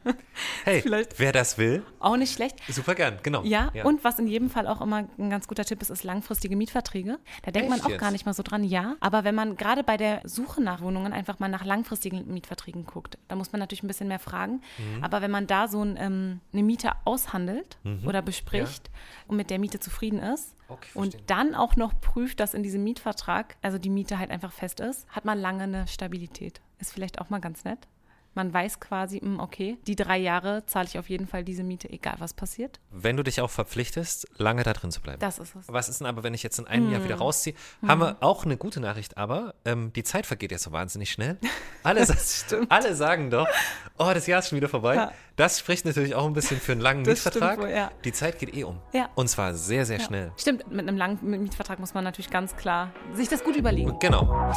Hey, 0.64 0.82
Vielleicht 0.82 1.20
wer 1.20 1.32
das 1.32 1.58
will. 1.58 1.84
Auch 2.00 2.16
nicht 2.18 2.34
schlecht. 2.34 2.58
Super 2.70 2.96
gern, 2.96 3.18
genau. 3.24 3.44
Ja, 3.44 3.72
ja, 3.74 3.86
und 3.86 4.04
was 4.04 4.20
in 4.20 4.28
jedem 4.28 4.50
Fall 4.50 4.68
auch 4.68 4.82
immer 4.82 5.08
ein 5.18 5.30
ganz 5.30 5.48
guter 5.48 5.66
Tipp 5.66 5.82
ist, 5.82 5.90
ist 5.90 6.04
langfristige 6.04 6.56
Mietverträge. 6.56 7.20
Da 7.44 7.52
denkt 7.52 7.70
Echt 7.70 7.78
man 7.78 7.86
auch 7.86 7.90
jetzt? 7.90 8.00
gar 8.00 8.12
nicht 8.12 8.26
mal 8.26 8.34
so 8.34 8.44
dran, 8.44 8.64
ja. 8.64 8.96
Aber 9.00 9.24
wenn 9.24 9.36
man 9.36 9.58
gerade 9.58 9.84
bei 9.84 9.98
der 9.98 10.22
Suche 10.24 10.62
nach 10.62 10.82
Wohnungen 10.82 11.14
einfach 11.14 11.40
mal 11.40 11.50
nach 11.50 11.66
langfristigen 11.66 12.32
Mietverträgen 12.32 12.86
guckt, 12.86 13.18
da 13.28 13.36
muss 13.36 13.52
man 13.52 13.60
natürlich 13.60 13.84
ein 13.84 13.88
bisschen 13.88 14.08
mehr 14.08 14.20
fragen. 14.20 14.62
Mhm. 14.78 15.04
Aber 15.04 15.22
wenn 15.22 15.32
man 15.32 15.48
da 15.48 15.68
so 15.68 15.84
ein, 15.84 15.98
ähm, 15.98 16.40
eine 16.54 16.64
Miete 16.64 16.92
aushandelt 17.06 17.78
mhm. 17.84 18.08
oder 18.08 18.22
bespricht 18.22 18.88
ja. 18.88 18.94
und 19.28 19.38
mit 19.38 19.50
der 19.50 19.60
Miete 19.60 19.80
zufrieden 19.80 20.20
ist, 20.20 20.56
Okay, 20.70 20.90
und 20.94 21.18
dann 21.26 21.56
auch 21.56 21.76
noch 21.76 22.00
prüft, 22.00 22.40
dass 22.40 22.54
in 22.54 22.62
diesem 22.62 22.84
Mietvertrag, 22.84 23.58
also 23.64 23.80
die 23.80 23.90
Miete 23.90 24.20
halt 24.20 24.30
einfach 24.30 24.52
fest 24.52 24.80
ist, 24.80 25.08
hat 25.10 25.26
man 25.26 25.40
lange 25.40 25.64
eine 25.64 25.88
Stabilität. 25.88 26.62
Ist 26.78 26.94
vielleicht 26.94 27.20
auch 27.20 27.32
mal 27.32 27.40
ganz 27.40 27.64
nett. 27.64 27.88
Man 28.40 28.54
weiß 28.54 28.80
quasi, 28.80 29.20
hm, 29.20 29.38
okay, 29.38 29.78
die 29.86 29.98
drei 29.98 30.18
Jahre 30.18 30.66
zahle 30.66 30.88
ich 30.88 30.98
auf 30.98 31.10
jeden 31.10 31.28
Fall 31.28 31.44
diese 31.44 31.62
Miete, 31.62 31.90
egal 31.90 32.16
was 32.20 32.34
passiert. 32.34 32.80
Wenn 32.90 33.18
du 33.18 33.24
dich 33.24 33.42
auch 33.42 33.50
verpflichtest, 33.50 34.30
lange 34.38 34.64
da 34.64 34.72
drin 34.72 34.92
zu 34.92 35.02
bleiben. 35.02 35.20
Das 35.20 35.40
ist 35.40 35.58
es. 35.58 35.66
Was 35.68 35.90
ist 35.90 36.00
denn 36.00 36.08
aber, 36.08 36.24
wenn 36.24 36.34
ich 36.34 36.42
jetzt 36.42 36.58
in 36.58 36.66
einem 36.66 36.86
hm. 36.86 36.94
Jahr 36.94 37.04
wieder 37.04 37.16
rausziehe? 37.16 37.54
Hm. 37.82 37.90
Haben 37.90 38.00
wir 38.00 38.18
auch 38.22 38.46
eine 38.46 38.56
gute 38.56 38.80
Nachricht, 38.80 39.18
aber 39.18 39.56
ähm, 39.66 39.92
die 39.92 40.06
Zeit 40.06 40.26
vergeht 40.26 40.54
ja 40.54 40.58
so 40.58 40.72
wahnsinnig 40.72 41.12
schnell. 41.12 41.38
Alle, 41.84 42.06
alle 42.68 42.94
sagen 42.94 43.30
doch, 43.30 43.48
oh, 43.98 44.12
das 44.14 44.28
Jahr 44.28 44.40
ist 44.40 44.50
schon 44.50 44.58
wieder 44.58 44.68
vorbei. 44.68 44.96
Ja. 44.96 45.14
Das 45.38 45.60
spricht 45.60 45.86
natürlich 45.86 46.14
auch 46.14 46.26
ein 46.26 46.34
bisschen 46.34 46.60
für 46.60 46.74
einen 46.74 46.82
langen 46.82 47.06
das 47.06 47.26
Mietvertrag. 47.26 47.60
Wohl, 47.60 47.70
ja. 47.70 47.90
Die 48.04 48.12
Zeit 48.12 48.38
geht 48.38 48.54
eh 48.54 48.66
um. 48.66 48.82
Ja. 48.92 49.10
Und 49.16 49.30
zwar 49.30 49.54
sehr, 49.54 49.86
sehr 49.86 50.02
schnell. 50.02 50.34
Stimmt, 50.36 50.70
mit 50.70 50.88
einem 50.88 50.98
langen 50.98 51.20
Mietvertrag 51.22 51.80
muss 51.80 51.94
man 51.94 52.04
natürlich 52.04 52.30
ganz 52.30 52.56
klar 52.58 52.92
sich 53.14 53.30
das 53.30 53.46
gut 53.46 53.56
überlegen. 53.56 53.98
Genau. 54.00 54.54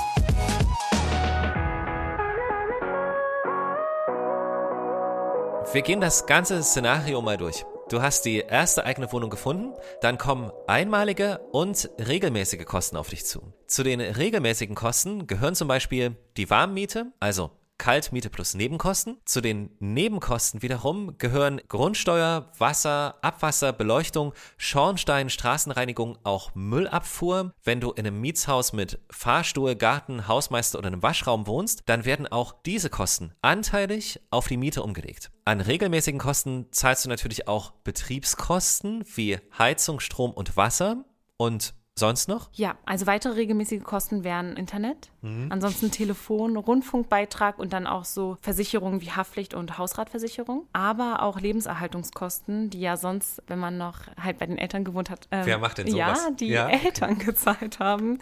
Wir 5.73 5.81
gehen 5.81 6.03
das 6.03 6.27
ganze 6.27 6.63
Szenario 6.63 7.23
mal 7.23 7.39
durch. 7.39 7.65
Du 7.89 8.03
hast 8.03 8.27
die 8.27 8.41
erste 8.41 8.85
eigene 8.85 9.11
Wohnung 9.11 9.31
gefunden, 9.31 9.73
dann 10.03 10.19
kommen 10.19 10.53
einmalige 10.67 11.39
und 11.51 11.89
regelmäßige 11.99 12.67
Kosten 12.67 12.99
auf 12.99 13.09
dich 13.09 13.25
zu. 13.25 13.55
Zu 13.67 13.83
den 13.83 14.03
regelmäßigen 14.03 14.75
Kosten 14.75 15.27
gehören 15.27 15.55
zum 15.55 15.69
Beispiel 15.69 16.15
die 16.37 16.51
Warmmiete, 16.51 17.13
also 17.21 17.53
Kaltmiete 17.83 18.31
plus 18.31 18.55
Nebenkosten. 18.55 19.17
Zu 19.25 19.41
den 19.41 19.71
Nebenkosten 19.81 20.63
wiederum 20.63 21.19
gehören 21.19 21.61
Grundsteuer, 21.67 22.53
Wasser, 22.57 23.17
Abwasser, 23.23 23.73
Beleuchtung, 23.73 24.35
Schornstein, 24.57 25.29
Straßenreinigung, 25.29 26.17
auch 26.23 26.55
Müllabfuhr. 26.55 27.53
Wenn 27.65 27.81
du 27.81 27.91
in 27.91 28.07
einem 28.07 28.21
Mietshaus 28.21 28.73
mit 28.73 29.01
Fahrstuhl, 29.11 29.75
Garten, 29.75 30.29
Hausmeister 30.29 30.79
oder 30.79 30.87
einem 30.87 31.03
Waschraum 31.03 31.49
wohnst, 31.49 31.83
dann 31.87 32.05
werden 32.05 32.29
auch 32.29 32.55
diese 32.65 32.89
Kosten 32.89 33.33
anteilig 33.43 34.21
auf 34.31 34.47
die 34.47 34.59
Miete 34.59 34.85
umgelegt. 34.85 35.33
An 35.45 35.61
regelmäßigen 35.61 36.21
Kosten 36.21 36.69
zahlst 36.71 37.05
du 37.05 37.09
natürlich 37.09 37.49
auch 37.49 37.73
Betriebskosten 37.83 39.03
wie 39.17 39.41
Heizung, 39.59 39.99
Strom 39.99 40.31
und 40.31 40.57
Wasser. 40.57 41.05
Und 41.37 41.75
Sonst 41.95 42.27
noch? 42.27 42.49
Ja, 42.55 42.79
also 42.87 43.07
weitere 43.07 43.35
regelmäßige 43.35 43.83
Kosten 43.83 44.25
wären 44.25 44.57
Internet, 44.57 45.12
mhm. 45.23 45.47
ansonsten 45.51 45.91
Telefon, 45.91 46.57
Rundfunkbeitrag 46.57 47.59
und 47.59 47.73
dann 47.73 47.87
auch 47.87 48.05
so 48.05 48.39
Versicherungen 48.41 49.01
wie 49.01 49.11
Haftpflicht 49.11 49.55
und 49.55 49.79
Hausratversicherung, 49.79 50.67
aber 50.73 51.23
auch 51.23 51.41
Lebenserhaltungskosten, 51.41 52.71
die 52.71 52.81
ja 52.81 52.97
sonst, 52.97 53.43
wenn 53.47 53.59
man 53.59 53.79
noch 53.79 54.01
halt 54.21 54.39
bei 54.39 54.47
den 54.47 54.59
Eltern 54.59 54.85
gewohnt 54.85 55.11
hat, 55.11 55.29
ähm, 55.31 55.47
wer 55.47 55.59
macht 55.59 55.79
denn 55.79 55.89
sowas? 55.89 56.25
Ja, 56.25 56.31
die 56.31 56.49
ja? 56.49 56.69
Eltern 56.85 57.19
gezahlt 57.19 57.79
haben. 57.79 58.19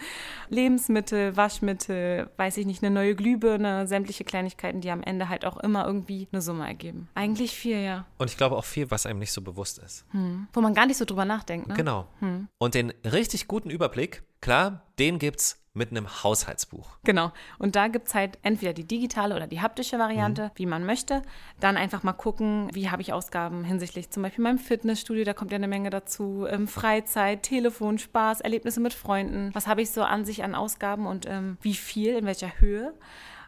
Lebensmittel, 0.49 1.37
Waschmittel, 1.37 2.31
weiß 2.37 2.57
ich 2.57 2.67
nicht, 2.67 2.83
eine 2.83 2.93
neue 2.93 3.15
Glühbirne, 3.15 3.87
sämtliche 3.87 4.25
Kleinigkeiten, 4.25 4.81
die 4.81 4.91
am 4.91 5.03
Ende 5.03 5.29
halt 5.29 5.45
auch 5.45 5.57
immer 5.59 5.87
irgendwie 5.87 6.29
eine 6.33 6.43
Summe 6.43 6.67
ergeben. 6.67 7.09
Eigentlich 7.15 7.53
viel, 7.53 7.79
ja. 7.79 8.07
Und 8.19 8.31
ich 8.31 8.37
glaube 8.37 8.57
auch 8.57 8.65
viel, 8.65 8.91
was 8.91 9.07
einem 9.07 9.21
nicht 9.21 9.33
so 9.33 9.41
bewusst 9.41 9.79
ist. 9.79 10.05
Hm. 10.11 10.49
Wo 10.53 10.61
man 10.61 10.75
gar 10.75 10.87
nicht 10.87 10.97
so 10.97 11.05
drüber 11.05 11.25
nachdenkt. 11.25 11.69
Ne? 11.69 11.75
Genau. 11.75 12.09
Hm. 12.19 12.49
Und 12.59 12.75
den 12.75 12.93
richtig 13.05 13.49
guten 13.49 13.61
guten 13.61 13.71
Überblick. 13.71 14.23
Klar, 14.41 14.83
den 14.99 15.19
gibt's 15.19 15.60
mit 15.73 15.91
einem 15.91 16.09
Haushaltsbuch. 16.25 16.99
Genau. 17.05 17.33
Und 17.59 17.77
da 17.77 17.89
gibt 17.89 18.09
es 18.09 18.15
halt 18.15 18.39
entweder 18.43 18.73
die 18.73 18.87
digitale 18.87 19.37
oder 19.37 19.47
die 19.47 19.61
haptische 19.61 19.99
Variante, 19.99 20.45
mhm. 20.45 20.51
wie 20.57 20.67
man 20.67 20.85
möchte. 20.85 21.23
Dann 21.61 21.77
einfach 21.77 22.03
mal 22.03 22.13
gucken, 22.13 22.69
wie 22.73 22.91
habe 22.91 23.03
ich 23.03 23.13
Ausgaben 23.13 23.63
hinsichtlich 23.63 24.11
zum 24.11 24.25
Beispiel 24.25 24.43
meinem 24.43 24.59
Fitnessstudio, 24.59 25.25
da 25.25 25.33
kommt 25.33 25.53
ja 25.53 25.57
eine 25.57 25.69
Menge 25.69 25.91
dazu, 25.91 26.47
ähm, 26.49 26.67
Freizeit, 26.67 27.45
Telefon, 27.45 27.99
Spaß, 27.99 28.41
Erlebnisse 28.41 28.81
mit 28.81 28.95
Freunden. 28.95 29.51
Was 29.53 29.69
habe 29.69 29.83
ich 29.83 29.91
so 29.91 30.03
an 30.03 30.25
sich 30.25 30.43
an 30.43 30.57
Ausgaben 30.57 31.07
und 31.07 31.27
ähm, 31.29 31.57
wie 31.61 31.75
viel, 31.75 32.17
in 32.17 32.27
welcher 32.27 32.61
Höhe? 32.61 32.93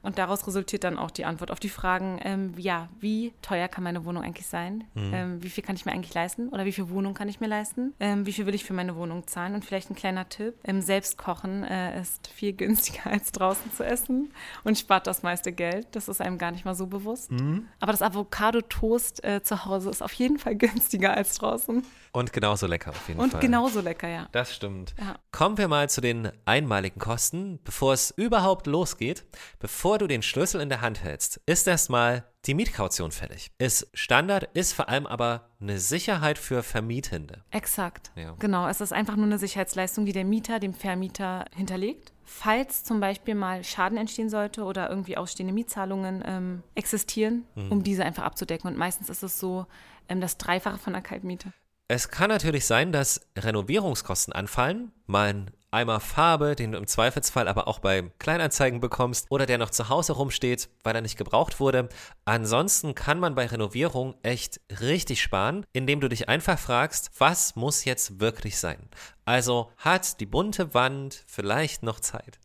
Und 0.02 0.18
daraus 0.18 0.47
resultiert 0.47 0.85
dann 0.85 0.99
auch 0.99 1.11
die 1.11 1.25
Antwort 1.25 1.50
auf 1.50 1.61
die 1.61 1.68
Fragen, 1.68 2.18
ähm, 2.23 2.54
ja, 2.56 2.88
wie 3.00 3.32
teuer 3.40 3.68
kann 3.68 3.85
meine 3.85 4.04
Wohnung 4.04 4.23
eigentlich 4.23 4.47
sein? 4.47 4.85
Mhm. 4.94 5.14
Ähm, 5.14 5.42
wie 5.42 5.49
viel 5.49 5.62
kann 5.62 5.76
ich 5.76 5.87
mir 5.87 5.92
eigentlich 5.92 6.14
leisten? 6.14 6.49
Oder 6.49 6.64
wie 6.64 6.73
viel 6.73 6.88
Wohnung 6.88 7.14
kann 7.14 7.28
ich 7.28 7.40
mir 7.40 7.47
leisten? 7.47 7.94
Ähm, 8.00 8.26
wie 8.26 8.32
viel 8.32 8.47
will 8.47 8.54
ich 8.54 8.64
für 8.64 8.73
meine 8.73 8.97
Wohnung 8.97 9.26
zahlen? 9.26 9.54
Und 9.54 9.64
vielleicht 9.64 9.90
ein 9.90 9.94
kleiner 9.94 10.28
Tipp, 10.28 10.54
ähm, 10.64 10.82
selbst 10.82 11.18
kochen 11.18 11.62
äh, 11.64 12.00
ist 12.00 12.26
viel 12.26 12.52
günstiger 12.52 13.06
als 13.11 13.32
draußen 13.32 13.73
zu 13.73 13.85
essen 13.85 14.32
und 14.64 14.78
spart 14.78 15.06
das 15.06 15.23
meiste 15.23 15.52
Geld. 15.52 15.87
Das 15.92 16.09
ist 16.09 16.21
einem 16.21 16.38
gar 16.38 16.50
nicht 16.50 16.64
mal 16.64 16.75
so 16.75 16.87
bewusst. 16.87 17.30
Mhm. 17.30 17.66
Aber 17.80 17.92
das 17.92 18.02
Avocado-Toast 18.02 19.25
äh, 19.25 19.42
zu 19.42 19.64
Hause 19.64 19.90
ist 19.90 20.02
auf 20.02 20.12
jeden 20.14 20.38
Fall 20.38 20.56
günstiger 20.56 21.14
als 21.16 21.37
draußen. 21.38 21.85
Und 22.12 22.33
genauso 22.35 22.66
lecker 22.66 22.90
auf 22.90 23.09
jeden 23.09 23.21
und 23.21 23.31
Fall. 23.31 23.38
Und 23.38 23.40
genauso 23.40 23.81
lecker, 23.81 24.07
ja. 24.07 24.28
Das 24.33 24.54
stimmt. 24.54 24.95
Ja. 24.99 25.16
Kommen 25.31 25.57
wir 25.57 25.66
mal 25.66 25.88
zu 25.88 26.02
den 26.02 26.31
einmaligen 26.45 27.00
Kosten, 27.00 27.59
bevor 27.64 27.95
es 27.95 28.11
überhaupt 28.11 28.66
losgeht. 28.66 29.25
Bevor 29.59 29.99
du 29.99 30.07
den 30.07 30.23
Schlüssel 30.23 30.61
in 30.61 30.69
der 30.69 30.83
Hand 30.83 31.02
hältst, 31.02 31.40
ist 31.47 31.66
erstmal 31.66 32.25
die 32.45 32.54
Mietkaution 32.54 33.12
fällig. 33.12 33.50
Ist 33.59 33.88
Standard, 33.95 34.49
ist 34.52 34.75
vor 34.75 34.90
allem 34.90 35.07
aber 35.07 35.49
eine 35.61 35.78
Sicherheit 35.78 36.37
für 36.37 36.62
Vermietende. 36.62 37.45
Exakt. 37.50 38.12
Ja. 38.14 38.35
Genau, 38.38 38.69
es 38.69 38.83
ist 38.83 38.92
einfach 38.92 39.16
nur 39.16 39.26
eine 39.26 39.38
Sicherheitsleistung, 39.38 40.04
die 40.04 40.12
der 40.12 40.25
Mieter 40.25 40.59
dem 40.59 40.75
Vermieter 40.75 41.47
hinterlegt. 41.54 42.12
Falls 42.25 42.85
zum 42.85 43.00
Beispiel 43.00 43.35
mal 43.35 43.64
Schaden 43.64 43.97
entstehen 43.97 44.28
sollte 44.28 44.64
oder 44.64 44.90
irgendwie 44.90 45.16
ausstehende 45.16 45.54
Mietzahlungen 45.54 46.23
ähm, 46.26 46.62
existieren, 46.75 47.47
mhm. 47.54 47.73
um 47.73 47.83
diese 47.83 48.04
einfach 48.04 48.25
abzudecken. 48.25 48.69
Und 48.69 48.76
meistens 48.76 49.09
ist 49.09 49.23
es 49.23 49.38
so 49.38 49.66
ähm, 50.09 50.21
das 50.21 50.37
Dreifache 50.37 50.78
von 50.78 50.92
der 50.92 51.02
Kaltmiete. 51.02 51.52
Es 51.94 52.08
kann 52.08 52.30
natürlich 52.30 52.64
sein, 52.64 52.90
dass 52.90 53.20
Renovierungskosten 53.37 54.32
anfallen, 54.32 54.92
mal 55.04 55.28
ein 55.28 55.50
Eimer 55.70 56.00
Farbe, 56.00 56.56
den 56.56 56.72
du 56.72 56.78
im 56.78 56.87
Zweifelsfall 56.87 57.49
aber 57.49 57.68
auch 57.68 57.80
bei 57.80 58.11
Kleinanzeigen 58.18 58.80
bekommst 58.80 59.26
oder 59.28 59.44
der 59.44 59.58
noch 59.58 59.68
zu 59.68 59.90
Hause 59.90 60.14
rumsteht, 60.14 60.70
weil 60.84 60.94
er 60.94 61.02
nicht 61.02 61.18
gebraucht 61.18 61.61
wurde. 61.61 61.90
Ansonsten 62.25 62.94
kann 62.94 63.20
man 63.20 63.34
bei 63.34 63.44
Renovierung 63.44 64.14
echt 64.22 64.58
richtig 64.80 65.20
sparen, 65.20 65.66
indem 65.75 66.00
du 66.00 66.08
dich 66.08 66.30
einfach 66.30 66.58
fragst, 66.58 67.11
was 67.18 67.56
muss 67.56 67.84
jetzt 67.84 68.20
wirklich 68.20 68.58
sein? 68.58 68.88
Also 69.26 69.70
hat 69.76 70.18
die 70.20 70.26
bunte 70.26 70.72
Wand 70.72 71.22
vielleicht 71.26 71.82
noch 71.82 72.00
Zeit? 72.00 72.38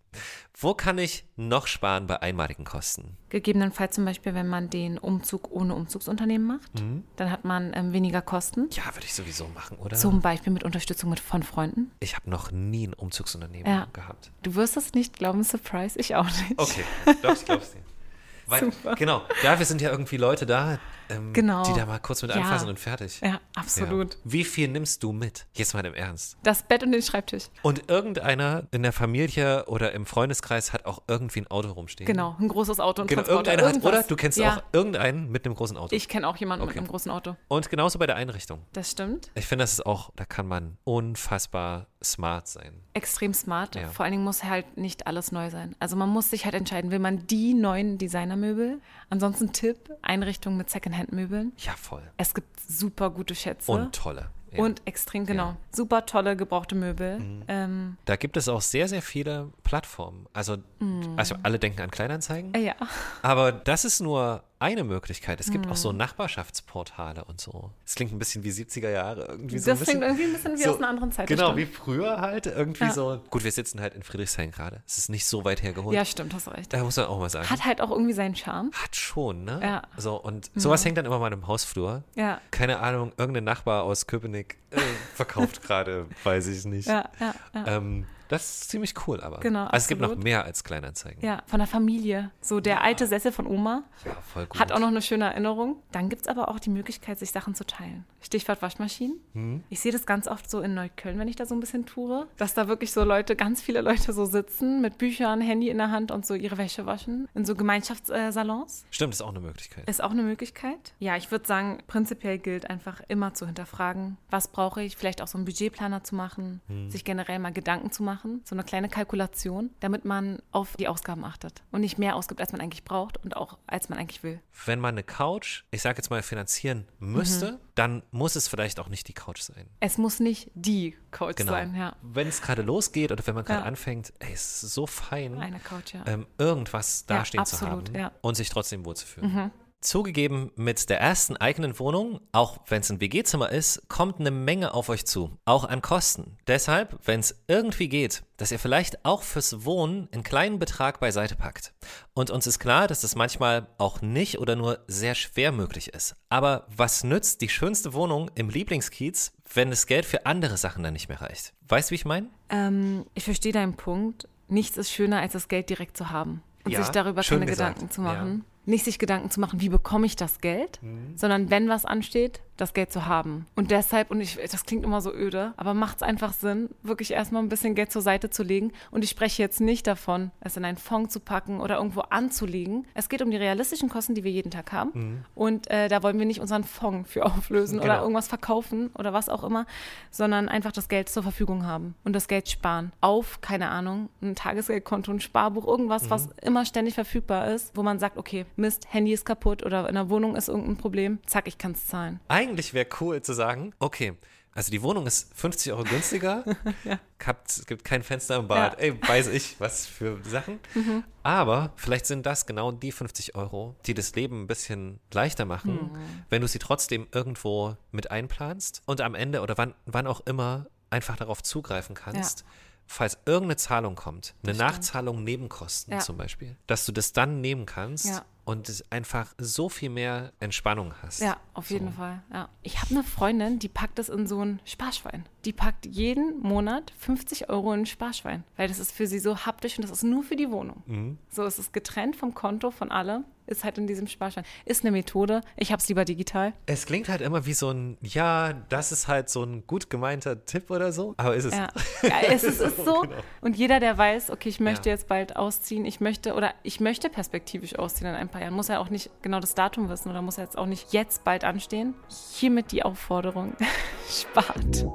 Wo 0.59 0.73
kann 0.73 0.97
ich 0.97 1.25
noch 1.35 1.67
sparen 1.67 2.07
bei 2.07 2.21
einmaligen 2.21 2.63
Kosten? 2.63 3.15
Gegebenenfalls 3.29 3.93
zum 3.93 4.05
Beispiel, 4.05 4.33
wenn 4.33 4.47
man 4.47 4.71
den 4.71 4.97
Umzug 4.97 5.51
ohne 5.51 5.75
Umzugsunternehmen 5.75 6.47
macht, 6.47 6.81
mhm. 6.81 7.03
dann 7.15 7.29
hat 7.29 7.45
man 7.45 7.73
ähm, 7.75 7.93
weniger 7.93 8.23
Kosten. 8.23 8.67
Ja, 8.71 8.85
würde 8.95 9.05
ich 9.05 9.13
sowieso 9.13 9.47
machen, 9.49 9.77
oder? 9.77 9.95
Zum 9.95 10.21
Beispiel 10.21 10.51
mit 10.51 10.63
Unterstützung 10.63 11.11
mit, 11.11 11.19
von 11.19 11.43
Freunden. 11.43 11.91
Ich 11.99 12.15
habe 12.15 12.29
noch 12.29 12.51
nie 12.51 12.87
ein 12.87 12.93
Umzugsunternehmen 12.93 13.71
ja. 13.71 13.87
gehabt. 13.93 14.31
Du 14.41 14.55
wirst 14.55 14.77
es 14.77 14.93
nicht 14.93 15.17
glauben, 15.17 15.43
Surprise, 15.43 15.99
ich 15.99 16.15
auch 16.15 16.25
nicht. 16.25 16.57
Okay, 16.57 16.83
doch, 17.21 17.33
ich 17.33 17.45
glaub's 17.45 17.73
dir. 17.73 17.81
Weil, 18.47 18.61
Super. 18.61 18.95
Genau, 18.95 19.23
dafür 19.43 19.65
sind 19.65 19.81
ja 19.81 19.91
irgendwie 19.91 20.17
Leute 20.17 20.45
da, 20.45 20.79
ähm, 21.09 21.33
genau. 21.33 21.63
die 21.63 21.73
da 21.73 21.85
mal 21.85 21.99
kurz 21.99 22.21
mit 22.21 22.31
ja. 22.31 22.37
anfassen 22.37 22.69
und 22.69 22.79
fertig. 22.79 23.21
Ja, 23.21 23.39
absolut. 23.55 24.13
Ja. 24.13 24.19
Wie 24.23 24.43
viel 24.43 24.67
nimmst 24.67 25.03
du 25.03 25.11
mit? 25.11 25.45
Jetzt 25.53 25.73
mal 25.73 25.85
im 25.85 25.93
Ernst. 25.93 26.37
Das 26.43 26.63
Bett 26.63 26.83
und 26.83 26.91
den 26.91 27.01
Schreibtisch. 27.01 27.45
Und 27.61 27.89
irgendeiner 27.89 28.63
in 28.71 28.83
der 28.83 28.93
Familie 28.93 29.65
oder 29.65 29.91
im 29.93 30.05
Freundeskreis 30.05 30.73
hat 30.73 30.85
auch 30.85 31.03
irgendwie 31.07 31.41
ein 31.41 31.47
Auto 31.47 31.69
rumstehen. 31.71 32.07
Genau, 32.07 32.35
ein 32.39 32.47
großes 32.47 32.79
Auto 32.79 33.01
und 33.03 33.07
genau, 33.07 33.23
irgendeiner 33.23 33.67
hat, 33.67 33.83
Oder 33.83 34.03
du 34.03 34.15
kennst 34.15 34.37
ja. 34.37 34.57
auch 34.57 34.63
irgendeinen 34.71 35.31
mit 35.31 35.45
einem 35.45 35.55
großen 35.55 35.77
Auto. 35.77 35.95
Ich 35.95 36.07
kenne 36.07 36.27
auch 36.27 36.37
jemanden 36.37 36.63
okay. 36.63 36.73
mit 36.73 36.79
einem 36.79 36.87
großen 36.87 37.11
Auto. 37.11 37.35
Und 37.47 37.69
genauso 37.69 37.99
bei 37.99 38.07
der 38.07 38.15
Einrichtung. 38.15 38.61
Das 38.73 38.91
stimmt. 38.91 39.31
Ich 39.35 39.45
finde, 39.45 39.63
das 39.63 39.73
ist 39.73 39.85
auch, 39.85 40.11
da 40.15 40.25
kann 40.25 40.47
man 40.47 40.77
unfassbar 40.83 41.87
smart 42.03 42.47
sein. 42.47 42.81
Extrem 42.93 43.33
smart. 43.33 43.75
Ja. 43.75 43.87
Vor 43.89 44.03
allen 44.03 44.13
Dingen 44.13 44.23
muss 44.23 44.43
halt 44.43 44.77
nicht 44.77 45.07
alles 45.07 45.31
neu 45.31 45.49
sein. 45.49 45.75
Also 45.79 45.95
man 45.95 46.09
muss 46.09 46.29
sich 46.29 46.45
halt 46.45 46.55
entscheiden, 46.55 46.91
will 46.91 46.99
man 46.99 47.27
die 47.27 47.53
neuen 47.53 47.97
Designermöbel? 47.97 48.81
Ansonsten 49.09 49.51
Tipp, 49.51 49.89
Einrichtung 50.01 50.57
mit 50.57 50.69
Secondhand-Möbeln. 50.97 51.53
Ja, 51.57 51.73
voll. 51.73 52.03
Es 52.17 52.33
gibt 52.33 52.59
super 52.59 53.09
gute 53.09 53.35
Schätze. 53.35 53.71
Und 53.71 53.95
tolle. 53.95 54.29
Ja. 54.51 54.63
Und 54.63 54.81
extrem, 54.85 55.25
genau. 55.25 55.49
Ja. 55.49 55.57
Super 55.71 56.05
tolle 56.05 56.35
gebrauchte 56.37 56.73
Möbel. 56.73 57.19
Mhm. 57.19 57.43
Ähm, 57.47 57.97
da 58.05 58.15
gibt 58.15 58.37
es 58.37 58.47
auch 58.47 58.61
sehr, 58.61 58.87
sehr 58.87 59.01
viele 59.01 59.51
Plattformen. 59.63 60.25
Also, 60.33 60.57
mhm. 60.79 61.13
also 61.17 61.35
alle 61.43 61.59
denken 61.59 61.81
an 61.81 61.91
Kleinanzeigen. 61.91 62.53
Ja. 62.61 62.75
Aber 63.21 63.51
das 63.51 63.83
ist 63.85 63.99
nur 63.99 64.43
eine 64.59 64.83
Möglichkeit. 64.83 65.39
Es 65.39 65.51
gibt 65.51 65.65
mhm. 65.65 65.71
auch 65.71 65.75
so 65.75 65.91
Nachbarschaftsportale 65.91 67.25
und 67.25 67.39
so. 67.39 67.71
Es 67.85 67.95
klingt 67.95 68.11
ein 68.11 68.19
bisschen 68.19 68.43
wie 68.43 68.49
70er 68.49 68.89
Jahre. 68.89 69.25
Irgendwie 69.25 69.59
so 69.59 69.71
das 69.71 69.81
klingt 69.81 70.01
irgendwie 70.01 70.23
ein 70.23 70.33
bisschen 70.33 70.57
wie 70.57 70.63
so, 70.63 70.71
aus 70.71 70.77
einer 70.77 70.89
anderen 70.89 71.11
Zeit. 71.11 71.27
Genau, 71.27 71.55
wie 71.55 71.65
früher 71.65 72.19
halt. 72.19 72.47
Irgendwie 72.47 72.85
ja. 72.85 72.91
so. 72.91 73.21
Gut, 73.29 73.43
wir 73.43 73.51
sitzen 73.51 73.79
halt 73.81 73.93
in 73.93 74.03
Friedrichshain 74.03 74.51
gerade. 74.51 74.81
Es 74.87 74.97
ist 74.97 75.09
nicht 75.09 75.25
so 75.25 75.45
weit 75.45 75.61
hergeholt. 75.61 75.95
Ja, 75.95 76.05
stimmt, 76.05 76.33
hast 76.33 76.47
du 76.47 76.51
recht. 76.51 76.73
Da 76.73 76.83
muss 76.83 76.97
man 76.97 77.05
auch 77.05 77.19
mal 77.19 77.29
sagen. 77.29 77.49
Hat 77.49 77.65
halt 77.65 77.81
auch 77.81 77.91
irgendwie 77.91 78.13
seinen 78.13 78.35
Charme. 78.35 78.71
Hat 78.73 78.95
schon, 78.95 79.45
ne? 79.45 79.59
Ja. 79.61 79.81
So, 79.97 80.15
und 80.15 80.49
sowas 80.55 80.83
hängt 80.83 80.97
dann 80.97 81.05
immer 81.05 81.19
mal 81.19 81.31
im 81.31 81.45
Hausflur. 81.47 82.03
Ja. 82.15 82.41
Keine 82.51 82.79
Ahnung, 82.79 83.11
irgendein 83.17 83.43
Nachbar 83.43 83.83
aus 83.83 84.07
Köpenick 84.07 84.57
äh, 84.71 84.79
verkauft 85.13 85.61
gerade, 85.63 86.07
weiß 86.23 86.47
ich 86.47 86.65
nicht. 86.65 86.87
Ja, 86.87 87.09
ja, 87.19 87.35
ja. 87.53 87.67
Ähm, 87.67 88.07
das 88.29 88.61
ist 88.61 88.69
ziemlich 88.69 88.93
cool, 89.07 89.21
aber. 89.21 89.39
Genau. 89.39 89.65
Also 89.65 89.83
es 89.83 89.87
gibt 89.87 90.01
noch 90.01 90.15
mehr 90.15 90.43
als 90.43 90.63
Kleinanzeigen. 90.63 91.23
Ja, 91.23 91.43
von 91.45 91.59
der 91.59 91.67
Familie. 91.67 92.31
So 92.41 92.59
der 92.59 92.75
ja. 92.75 92.81
alte 92.81 93.07
Sessel 93.07 93.31
von 93.31 93.47
Oma. 93.47 93.83
Ja, 94.05 94.15
voll 94.33 94.45
gut. 94.45 94.59
Hat 94.59 94.71
auch 94.71 94.79
noch 94.79 94.87
eine 94.87 95.01
schöne 95.01 95.25
Erinnerung. 95.25 95.77
Dann 95.91 96.09
gibt 96.09 96.23
es 96.23 96.27
aber 96.27 96.49
auch 96.49 96.59
die 96.59 96.69
Möglichkeit, 96.69 97.19
sich 97.19 97.31
Sachen 97.31 97.55
zu 97.55 97.65
teilen. 97.65 98.05
Stichwort 98.21 98.61
Waschmaschinen. 98.61 99.19
Hm. 99.33 99.63
Ich 99.69 99.79
sehe 99.79 99.91
das 99.91 100.05
ganz 100.05 100.27
oft 100.27 100.49
so 100.49 100.61
in 100.61 100.73
Neukölln, 100.73 101.17
wenn 101.19 101.27
ich 101.27 101.35
da 101.35 101.45
so 101.45 101.55
ein 101.55 101.59
bisschen 101.59 101.85
toure, 101.85 102.27
dass 102.37 102.53
da 102.53 102.67
wirklich 102.67 102.91
so 102.91 103.03
Leute, 103.03 103.35
ganz 103.35 103.61
viele 103.61 103.81
Leute 103.81 104.11
so 104.11 104.25
sitzen 104.25 104.81
mit 104.81 104.97
Büchern, 104.97 105.39
Handy 105.39 105.69
in 105.69 105.77
der 105.77 105.91
Hand 105.91 106.11
und 106.11 106.25
so 106.25 106.33
ihre 106.33 106.57
Wäsche 106.57 106.85
waschen. 106.85 107.27
In 107.33 107.45
so 107.45 107.55
Gemeinschaftssalons. 107.55 108.85
Stimmt, 108.91 109.13
ist 109.13 109.21
auch 109.21 109.29
eine 109.29 109.39
Möglichkeit. 109.39 109.87
Ist 109.89 110.03
auch 110.03 110.11
eine 110.11 110.23
Möglichkeit. 110.23 110.93
Ja, 110.99 111.15
ich 111.15 111.31
würde 111.31 111.47
sagen, 111.47 111.79
prinzipiell 111.87 112.37
gilt 112.37 112.69
einfach 112.69 113.01
immer 113.07 113.33
zu 113.33 113.45
hinterfragen, 113.45 114.17
was 114.29 114.47
brauche 114.49 114.81
ich, 114.81 114.97
vielleicht 114.97 115.21
auch 115.21 115.27
so 115.27 115.37
einen 115.37 115.45
Budgetplaner 115.45 116.03
zu 116.03 116.15
machen, 116.15 116.61
hm. 116.67 116.89
sich 116.89 117.05
generell 117.05 117.39
mal 117.39 117.53
Gedanken 117.53 117.91
zu 117.91 118.03
machen. 118.03 118.16
So 118.43 118.55
eine 118.55 118.63
kleine 118.63 118.89
Kalkulation, 118.89 119.71
damit 119.79 120.05
man 120.05 120.41
auf 120.51 120.75
die 120.77 120.87
Ausgaben 120.87 121.23
achtet 121.23 121.63
und 121.71 121.81
nicht 121.81 121.97
mehr 121.97 122.15
ausgibt, 122.15 122.41
als 122.41 122.51
man 122.51 122.61
eigentlich 122.61 122.83
braucht 122.83 123.23
und 123.23 123.35
auch 123.35 123.57
als 123.67 123.89
man 123.89 123.97
eigentlich 123.97 124.23
will. 124.23 124.41
Wenn 124.65 124.79
man 124.79 124.95
eine 124.95 125.03
Couch, 125.03 125.63
ich 125.71 125.81
sage 125.81 125.97
jetzt 125.97 126.09
mal, 126.09 126.21
finanzieren 126.21 126.87
müsste, 126.99 127.53
mhm. 127.53 127.57
dann 127.75 128.03
muss 128.11 128.35
es 128.35 128.47
vielleicht 128.47 128.79
auch 128.79 128.89
nicht 128.89 129.07
die 129.07 129.13
Couch 129.13 129.41
sein. 129.41 129.67
Es 129.79 129.97
muss 129.97 130.19
nicht 130.19 130.51
die 130.53 130.95
Couch 131.11 131.35
genau. 131.37 131.51
sein, 131.51 131.75
ja. 131.75 131.95
Wenn 132.01 132.27
es 132.27 132.41
gerade 132.41 132.61
losgeht 132.61 133.11
oder 133.11 133.25
wenn 133.27 133.35
man 133.35 133.45
gerade 133.45 133.61
ja. 133.61 133.65
anfängt, 133.65 134.13
ey, 134.19 134.33
es 134.33 134.63
ist 134.63 134.73
so 134.73 134.87
fein, 134.87 135.37
Eine 135.37 135.59
Couch, 135.59 135.93
ja. 135.93 136.03
ähm, 136.05 136.27
irgendwas 136.37 137.05
dastehen 137.05 137.39
ja, 137.39 137.41
absolut, 137.41 137.87
zu 137.89 137.93
haben 137.93 138.13
und 138.21 138.35
sich 138.35 138.49
trotzdem 138.49 138.85
wohlzufühlen. 138.85 139.33
Mhm. 139.33 139.51
Zugegeben, 139.79 140.51
mit 140.55 140.89
der 140.89 140.99
ersten 140.99 141.37
eigenen 141.37 141.77
Wohnung, 141.77 142.19
auch 142.31 142.57
wenn 142.67 142.81
es 142.81 142.89
ein 142.89 142.99
WG-Zimmer 142.99 143.51
ist, 143.51 143.87
kommt 143.87 144.19
eine 144.19 144.31
Menge 144.31 144.73
auf 144.73 144.89
euch 144.89 145.05
zu, 145.05 145.37
auch 145.45 145.65
an 145.65 145.83
Kosten. 145.83 146.37
Deshalb, 146.47 146.97
wenn 147.05 147.19
es 147.19 147.43
irgendwie 147.47 147.87
geht, 147.87 148.23
dass 148.37 148.51
ihr 148.51 148.57
vielleicht 148.57 149.05
auch 149.05 149.21
fürs 149.21 149.65
Wohnen 149.65 150.09
einen 150.11 150.23
kleinen 150.23 150.57
Betrag 150.57 150.99
beiseite 150.99 151.35
packt. 151.35 151.73
Und 152.15 152.31
uns 152.31 152.47
ist 152.47 152.57
klar, 152.57 152.87
dass 152.87 153.01
das 153.01 153.15
manchmal 153.15 153.67
auch 153.77 154.01
nicht 154.01 154.39
oder 154.39 154.55
nur 154.55 154.79
sehr 154.87 155.13
schwer 155.13 155.51
möglich 155.51 155.93
ist. 155.93 156.15
Aber 156.27 156.65
was 156.75 157.03
nützt 157.03 157.41
die 157.41 157.49
schönste 157.49 157.93
Wohnung 157.93 158.31
im 158.33 158.49
Lieblingskiez, 158.49 159.31
wenn 159.53 159.69
das 159.69 159.85
Geld 159.85 160.05
für 160.05 160.25
andere 160.25 160.57
Sachen 160.57 160.81
dann 160.83 160.93
nicht 160.93 161.07
mehr 161.07 161.21
reicht? 161.21 161.53
Weißt 161.67 161.89
du, 161.89 161.91
wie 161.91 161.97
ich 161.97 162.05
meine? 162.05 162.29
Ähm, 162.49 163.05
ich 163.13 163.25
verstehe 163.25 163.53
deinen 163.53 163.77
Punkt. 163.77 164.27
Nichts 164.47 164.75
ist 164.77 164.91
schöner, 164.91 165.21
als 165.21 165.33
das 165.33 165.47
Geld 165.47 165.69
direkt 165.69 165.97
zu 165.97 166.09
haben 166.09 166.41
und 166.63 166.71
ja, 166.71 166.81
sich 166.81 166.89
darüber 166.89 167.21
keine 167.21 167.45
gesagt. 167.45 167.75
Gedanken 167.75 167.91
zu 167.93 168.01
machen. 168.01 168.43
Ja 168.47 168.56
nicht 168.67 168.85
sich 168.85 168.99
Gedanken 168.99 169.31
zu 169.31 169.39
machen, 169.39 169.61
wie 169.61 169.69
bekomme 169.69 170.05
ich 170.05 170.15
das 170.15 170.39
Geld, 170.39 170.79
mhm. 170.81 171.15
sondern 171.15 171.49
wenn 171.49 171.69
was 171.69 171.85
ansteht, 171.85 172.41
das 172.57 172.73
Geld 172.73 172.91
zu 172.91 173.05
haben. 173.05 173.45
Und 173.55 173.71
deshalb, 173.71 174.11
und 174.11 174.21
ich, 174.21 174.37
das 174.37 174.65
klingt 174.65 174.83
immer 174.83 175.01
so 175.01 175.13
öde, 175.13 175.53
aber 175.57 175.73
macht 175.73 175.97
es 175.97 176.03
einfach 176.03 176.33
Sinn, 176.33 176.69
wirklich 176.83 177.11
erstmal 177.11 177.43
ein 177.43 177.49
bisschen 177.49 177.75
Geld 177.75 177.91
zur 177.91 178.01
Seite 178.01 178.29
zu 178.29 178.43
legen. 178.43 178.71
Und 178.91 179.03
ich 179.03 179.09
spreche 179.09 179.41
jetzt 179.41 179.61
nicht 179.61 179.87
davon, 179.87 180.31
es 180.41 180.57
in 180.57 180.65
einen 180.65 180.77
Fonds 180.77 181.13
zu 181.13 181.19
packen 181.19 181.59
oder 181.59 181.77
irgendwo 181.77 182.01
anzulegen. 182.01 182.85
Es 182.93 183.09
geht 183.09 183.21
um 183.21 183.31
die 183.31 183.37
realistischen 183.37 183.89
Kosten, 183.89 184.15
die 184.15 184.23
wir 184.23 184.31
jeden 184.31 184.51
Tag 184.51 184.71
haben. 184.71 184.91
Mhm. 184.93 185.25
Und 185.35 185.69
äh, 185.69 185.87
da 185.87 186.03
wollen 186.03 186.19
wir 186.19 186.25
nicht 186.25 186.41
unseren 186.41 186.63
Fonds 186.63 187.09
für 187.11 187.25
auflösen 187.25 187.79
genau. 187.79 187.93
oder 187.93 188.01
irgendwas 188.01 188.27
verkaufen 188.27 188.89
oder 188.97 189.13
was 189.13 189.29
auch 189.29 189.43
immer, 189.43 189.65
sondern 190.11 190.49
einfach 190.49 190.71
das 190.71 190.89
Geld 190.89 191.09
zur 191.09 191.23
Verfügung 191.23 191.65
haben 191.65 191.95
und 192.03 192.13
das 192.13 192.27
Geld 192.27 192.49
sparen. 192.49 192.91
Auf, 193.01 193.41
keine 193.41 193.69
Ahnung, 193.69 194.09
ein 194.21 194.35
Tagesgeldkonto, 194.35 195.11
ein 195.11 195.19
Sparbuch, 195.19 195.67
irgendwas, 195.67 196.03
mhm. 196.03 196.09
was 196.09 196.29
immer 196.41 196.65
ständig 196.65 196.95
verfügbar 196.95 197.47
ist, 197.53 197.75
wo 197.75 197.83
man 197.83 197.99
sagt, 197.99 198.17
okay, 198.17 198.45
Mist, 198.55 198.87
Handy 198.93 199.13
ist 199.13 199.25
kaputt 199.25 199.65
oder 199.65 199.87
in 199.87 199.95
der 199.95 200.09
Wohnung 200.09 200.35
ist 200.35 200.47
irgendein 200.47 200.77
Problem, 200.77 201.19
zack, 201.25 201.47
ich 201.47 201.57
kann 201.57 201.73
es 201.73 201.87
zahlen. 201.87 202.19
Eigentlich 202.47 202.73
wäre 202.73 202.87
cool 202.99 203.21
zu 203.21 203.33
sagen, 203.33 203.73
okay, 203.79 204.17
also 204.57 204.71
die 204.71 204.81
Wohnung 204.81 205.05
ist 205.05 205.31
50 205.35 205.71
Euro 205.71 205.83
günstiger, 205.83 206.43
ja. 206.83 206.99
es 207.45 207.67
gibt 207.67 207.83
kein 207.83 208.01
Fenster 208.01 208.37
im 208.37 208.47
Bad, 208.47 208.73
ja. 208.73 208.85
ey, 208.85 209.07
weiß 209.07 209.27
ich, 209.27 209.59
was 209.59 209.85
für 209.85 210.19
Sachen. 210.23 210.59
Mhm. 210.73 211.03
Aber 211.21 211.73
vielleicht 211.75 212.07
sind 212.07 212.25
das 212.25 212.47
genau 212.47 212.71
die 212.71 212.91
50 212.91 213.35
Euro, 213.35 213.75
die 213.85 213.93
das 213.93 214.15
Leben 214.15 214.41
ein 214.41 214.47
bisschen 214.47 214.99
leichter 215.13 215.45
machen, 215.45 215.91
mhm. 215.93 216.23
wenn 216.29 216.41
du 216.41 216.47
sie 216.47 216.57
trotzdem 216.57 217.07
irgendwo 217.11 217.77
mit 217.91 218.09
einplanst 218.09 218.81
und 218.87 218.99
am 219.01 219.13
Ende 219.13 219.41
oder 219.41 219.59
wann, 219.59 219.75
wann 219.85 220.07
auch 220.07 220.21
immer 220.21 220.65
einfach 220.89 221.17
darauf 221.17 221.43
zugreifen 221.43 221.95
kannst. 221.95 222.39
Ja 222.39 222.45
falls 222.89 223.17
irgendeine 223.25 223.57
Zahlung 223.57 223.95
kommt, 223.95 224.33
eine 224.43 224.53
Nachzahlung 224.53 225.21
Nebenkosten 225.21 225.95
ja. 225.95 225.99
zum 225.99 226.15
Beispiel, 226.15 226.55
dass 226.67 226.85
du 226.85 226.93
das 226.93 227.11
dann 227.11 227.41
nehmen 227.41 227.65
kannst. 227.65 228.05
Ja 228.05 228.25
und 228.47 228.81
einfach 228.91 229.33
so 229.37 229.67
viel 229.67 229.89
mehr 229.89 230.31
Entspannung 230.39 230.93
hast. 231.01 231.19
Ja, 231.19 231.35
auf 231.53 231.69
jeden 231.69 231.89
so. 231.89 231.97
Fall. 231.97 232.23
Ja. 232.31 232.47
Ich 232.63 232.79
habe 232.79 232.91
eine 232.91 233.03
Freundin, 233.03 233.59
die 233.59 233.67
packt 233.67 233.99
das 233.99 234.07
in 234.07 234.25
so 234.25 234.39
ein 234.41 234.61
Sparschwein. 234.63 235.25
Die 235.43 235.51
packt 235.51 235.85
jeden 235.85 236.39
Monat 236.39 236.93
50 236.97 237.49
Euro 237.49 237.73
in 237.73 237.81
ein 237.81 237.85
Sparschwein, 237.85 238.45
weil 238.55 238.69
das 238.69 238.79
ist 238.79 238.93
für 238.93 239.05
sie 239.05 239.19
so 239.19 239.45
haptisch 239.45 239.77
und 239.77 239.83
das 239.83 239.91
ist 239.91 240.03
nur 240.03 240.23
für 240.23 240.37
die 240.37 240.49
Wohnung. 240.49 240.81
Mhm. 240.85 241.17
So 241.29 241.43
ist 241.43 241.59
es 241.59 241.73
getrennt 241.73 242.15
vom 242.15 242.33
Konto 242.33 242.71
von 242.71 242.89
allem 242.89 243.25
ist 243.47 243.63
halt 243.63 243.77
in 243.77 243.87
diesem 243.87 244.07
Sparschwein. 244.07 244.43
Ist 244.65 244.83
eine 244.83 244.91
Methode. 244.91 245.41
Ich 245.55 245.71
habe 245.71 245.81
es 245.81 245.87
lieber 245.87 246.05
digital. 246.05 246.53
Es 246.65 246.85
klingt 246.85 247.09
halt 247.09 247.21
immer 247.21 247.45
wie 247.45 247.53
so 247.53 247.71
ein, 247.71 247.97
ja, 248.01 248.53
das 248.69 248.91
ist 248.91 249.07
halt 249.07 249.29
so 249.29 249.43
ein 249.43 249.65
gut 249.65 249.89
gemeinter 249.89 250.45
Tipp 250.45 250.69
oder 250.69 250.91
so. 250.91 251.13
Aber 251.17 251.35
ist 251.35 251.45
es. 251.45 251.53
Ja, 251.53 251.69
ja 252.03 252.21
es 252.29 252.43
ist, 252.43 252.61
ist 252.61 252.85
so. 252.85 253.01
genau. 253.01 253.15
Und 253.41 253.55
jeder, 253.55 253.79
der 253.79 253.97
weiß, 253.97 254.29
okay, 254.29 254.49
ich 254.49 254.59
möchte 254.59 254.89
ja. 254.89 254.95
jetzt 254.95 255.07
bald 255.07 255.35
ausziehen, 255.35 255.85
ich 255.85 255.99
möchte 255.99 256.33
oder 256.33 256.53
ich 256.63 256.79
möchte 256.79 257.09
perspektivisch 257.09 257.77
ausziehen 257.79 258.09
in 258.09 258.15
ein 258.15 258.29
paar 258.29 258.41
Jahren, 258.41 258.53
muss 258.53 258.67
ja 258.67 258.79
auch 258.79 258.89
nicht 258.89 259.09
genau 259.21 259.39
das 259.39 259.55
Datum 259.55 259.89
wissen 259.89 260.09
oder 260.09 260.21
muss 260.21 260.37
ja 260.37 260.43
jetzt 260.43 260.57
auch 260.57 260.65
nicht 260.65 260.93
jetzt 260.93 261.23
bald 261.23 261.43
anstehen. 261.43 261.95
Hiermit 262.33 262.71
die 262.71 262.83
Aufforderung, 262.83 263.55
spart. 264.09 264.85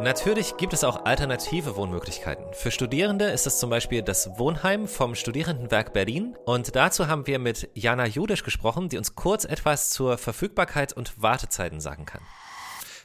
Natürlich 0.00 0.58
gibt 0.58 0.74
es 0.74 0.84
auch 0.84 1.06
alternative 1.06 1.74
Wohnmöglichkeiten. 1.74 2.44
Für 2.52 2.70
Studierende 2.70 3.24
ist 3.30 3.46
es 3.46 3.58
zum 3.58 3.70
Beispiel 3.70 4.02
das 4.02 4.38
Wohnheim 4.38 4.86
vom 4.88 5.14
Studierendenwerk 5.14 5.94
Berlin. 5.94 6.36
Und 6.44 6.76
dazu 6.76 7.08
haben 7.08 7.26
wir 7.26 7.38
mit 7.38 7.70
Jana 7.72 8.06
Judisch 8.06 8.44
gesprochen, 8.44 8.90
die 8.90 8.98
uns 8.98 9.14
kurz 9.14 9.46
etwas 9.46 9.88
zur 9.88 10.18
Verfügbarkeit 10.18 10.92
und 10.92 11.20
Wartezeiten 11.22 11.80
sagen 11.80 12.04
kann. 12.04 12.20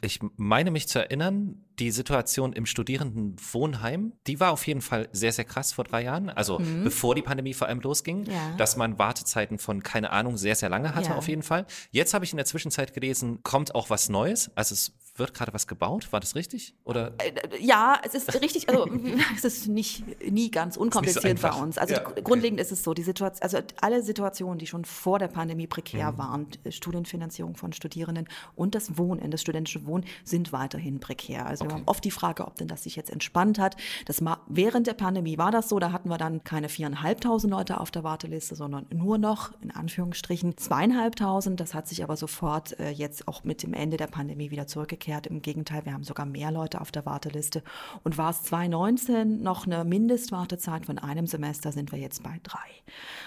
Ich 0.04 0.18
meine 0.36 0.72
mich 0.72 0.88
zu 0.88 0.98
erinnern, 0.98 1.64
die 1.78 1.92
Situation 1.92 2.52
im 2.52 2.66
Studierendenwohnheim, 2.66 4.12
die 4.26 4.40
war 4.40 4.50
auf 4.50 4.66
jeden 4.66 4.80
Fall 4.80 5.08
sehr, 5.12 5.32
sehr 5.32 5.44
krass 5.44 5.72
vor 5.72 5.84
drei 5.84 6.02
Jahren. 6.02 6.28
Also 6.28 6.58
mhm. 6.58 6.84
bevor 6.84 7.14
die 7.14 7.22
Pandemie 7.22 7.54
vor 7.54 7.68
allem 7.68 7.80
losging, 7.80 8.24
ja. 8.24 8.54
dass 8.58 8.76
man 8.76 8.98
Wartezeiten 8.98 9.58
von, 9.58 9.82
keine 9.84 10.10
Ahnung, 10.10 10.36
sehr, 10.36 10.56
sehr 10.56 10.68
lange 10.68 10.96
hatte 10.96 11.10
ja. 11.10 11.14
auf 11.14 11.28
jeden 11.28 11.44
Fall. 11.44 11.66
Jetzt 11.92 12.14
habe 12.14 12.24
ich 12.24 12.32
in 12.32 12.36
der 12.36 12.46
Zwischenzeit 12.46 12.92
gelesen, 12.92 13.44
kommt 13.44 13.76
auch 13.76 13.90
was 13.90 14.08
Neues. 14.08 14.50
Also 14.56 14.74
es 14.74 14.92
wird 15.16 15.34
gerade 15.34 15.52
was 15.52 15.66
gebaut, 15.66 16.10
war 16.10 16.20
das 16.20 16.34
richtig? 16.34 16.74
Oder? 16.84 17.12
Äh, 17.18 17.32
ja, 17.60 18.00
es 18.02 18.14
ist 18.14 18.40
richtig, 18.40 18.68
also 18.68 18.88
es 19.36 19.44
ist 19.44 19.68
nicht 19.68 20.04
nie 20.30 20.50
ganz 20.50 20.76
unkompliziert 20.76 21.38
so 21.38 21.48
bei 21.48 21.54
uns. 21.54 21.76
Also 21.76 21.94
ja, 21.94 22.06
okay. 22.06 22.22
grundlegend 22.22 22.60
ist 22.60 22.72
es 22.72 22.82
so, 22.82 22.94
die 22.94 23.02
Situation, 23.02 23.42
also 23.42 23.58
alle 23.80 24.02
Situationen, 24.02 24.58
die 24.58 24.66
schon 24.66 24.84
vor 24.84 25.18
der 25.18 25.28
Pandemie 25.28 25.66
prekär 25.66 26.12
mhm. 26.12 26.18
waren, 26.18 26.46
Studienfinanzierung 26.68 27.56
von 27.56 27.72
Studierenden 27.72 28.26
und 28.56 28.74
das 28.74 28.96
Wohnen, 28.96 29.30
das 29.30 29.42
studentische 29.42 29.86
Wohnen 29.86 30.04
sind 30.24 30.52
weiterhin 30.52 30.98
prekär. 30.98 31.46
Also 31.46 31.64
okay. 31.64 31.74
wir 31.74 31.78
haben 31.78 31.84
oft 31.86 32.04
die 32.04 32.10
Frage, 32.10 32.46
ob 32.46 32.56
denn 32.56 32.68
das 32.68 32.84
sich 32.84 32.96
jetzt 32.96 33.10
entspannt 33.10 33.58
hat. 33.58 33.76
Das 34.06 34.22
während 34.46 34.86
der 34.86 34.94
Pandemie 34.94 35.36
war 35.36 35.50
das 35.50 35.68
so, 35.68 35.78
da 35.78 35.92
hatten 35.92 36.08
wir 36.08 36.18
dann 36.18 36.42
keine 36.44 36.68
viereinhalbtausend 36.68 37.50
Leute 37.52 37.80
auf 37.80 37.90
der 37.90 38.04
Warteliste, 38.04 38.54
sondern 38.54 38.86
nur 38.92 39.18
noch 39.18 39.52
in 39.60 39.70
Anführungsstrichen 39.70 40.56
zweieinhalbtausend. 40.56 41.60
Das 41.60 41.74
hat 41.74 41.86
sich 41.86 42.02
aber 42.02 42.16
sofort 42.16 42.78
äh, 42.78 42.90
jetzt 42.90 43.28
auch 43.28 43.44
mit 43.44 43.62
dem 43.62 43.74
Ende 43.74 43.96
der 43.96 44.06
Pandemie 44.06 44.50
wieder 44.50 44.66
zurückgekehrt 44.66 45.01
umgekehrt. 45.02 45.26
Im 45.26 45.42
Gegenteil, 45.42 45.84
wir 45.84 45.92
haben 45.92 46.04
sogar 46.04 46.26
mehr 46.26 46.50
Leute 46.52 46.80
auf 46.80 46.92
der 46.92 47.04
Warteliste. 47.04 47.62
Und 48.04 48.18
war 48.18 48.30
es 48.30 48.42
2019 48.44 49.42
noch 49.42 49.66
eine 49.66 49.84
Mindestwartezeit 49.84 50.86
von 50.86 50.98
einem 50.98 51.26
Semester, 51.26 51.72
sind 51.72 51.92
wir 51.92 51.98
jetzt 51.98 52.22
bei 52.22 52.40
drei. 52.42 52.58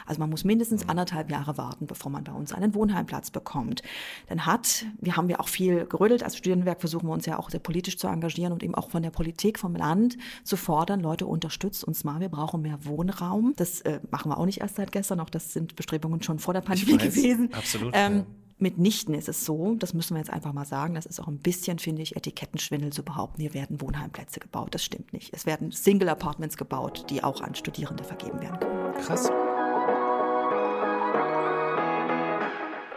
Also 0.05 0.20
man 0.20 0.29
muss 0.29 0.44
mindestens 0.44 0.88
anderthalb 0.88 1.29
Jahre 1.29 1.58
warten, 1.58 1.88
bevor 1.88 2.12
man 2.12 2.24
bei 2.24 2.32
uns 2.32 2.53
einen 2.53 2.74
Wohnheimplatz 2.75 3.32
bekommt. 3.32 3.82
Dann 4.27 4.46
hat, 4.46 4.86
wir 5.01 5.17
haben 5.17 5.29
ja 5.29 5.39
auch 5.39 5.50
viel 5.50 5.86
gerödelt, 5.86 6.24
als 6.24 6.38
Studierendenwerk 6.38 6.79
versuchen 6.79 7.08
wir 7.08 7.13
uns 7.13 7.25
ja 7.25 7.38
auch 7.38 7.50
sehr 7.50 7.60
politisch 7.60 7.98
zu 7.98 8.08
engagieren 8.08 8.53
und 8.53 8.63
eben 8.63 8.75
auch 8.75 8.89
von 8.89 9.03
der 9.03 9.12
Politik, 9.12 9.60
vom 9.60 9.75
Land 9.75 10.17
zu 10.44 10.58
fordern, 10.58 11.01
Leute, 11.01 11.25
unterstützt 11.25 11.84
uns 11.84 12.03
mal, 12.03 12.20
wir 12.20 12.29
brauchen 12.29 12.62
mehr 12.62 12.79
Wohnraum. 12.86 13.53
Das 13.58 13.82
äh, 13.82 14.00
machen 14.12 14.32
wir 14.32 14.38
auch 14.38 14.46
nicht 14.46 14.62
erst 14.62 14.75
seit 14.75 14.91
gestern, 14.91 15.20
auch 15.20 15.29
das 15.29 15.53
sind 15.53 15.75
Bestrebungen 15.75 16.22
schon 16.22 16.39
vor 16.39 16.53
der 16.53 16.62
Pandemie 16.62 16.98
gewesen. 16.98 17.53
Absolut. 17.53 17.91
Ähm, 17.96 18.17
ja. 18.17 18.25
Mitnichten 18.58 19.14
ist 19.14 19.28
es 19.28 19.46
so, 19.46 19.76
das 19.76 19.94
müssen 19.94 20.16
wir 20.16 20.20
jetzt 20.20 20.32
einfach 20.32 20.54
mal 20.54 20.66
sagen, 20.66 20.96
das 20.96 21.06
ist 21.06 21.20
auch 21.20 21.28
ein 21.28 21.40
bisschen, 21.40 21.78
finde 21.78 22.02
ich, 22.02 22.16
Etikettenschwindel 22.16 22.94
zu 22.94 23.04
behaupten, 23.04 23.42
hier 23.42 23.54
werden 23.54 23.82
Wohnheimplätze 23.82 24.40
gebaut. 24.40 24.74
Das 24.74 24.84
stimmt 24.84 25.12
nicht. 25.12 25.34
Es 25.34 25.46
werden 25.46 25.72
Single 25.72 26.10
Apartments 26.10 26.56
gebaut, 26.56 27.06
die 27.10 27.24
auch 27.24 27.42
an 27.42 27.56
Studierende 27.56 28.04
vergeben 28.04 28.42
werden 28.42 28.60
können. 28.60 28.94
Krass. 28.94 29.30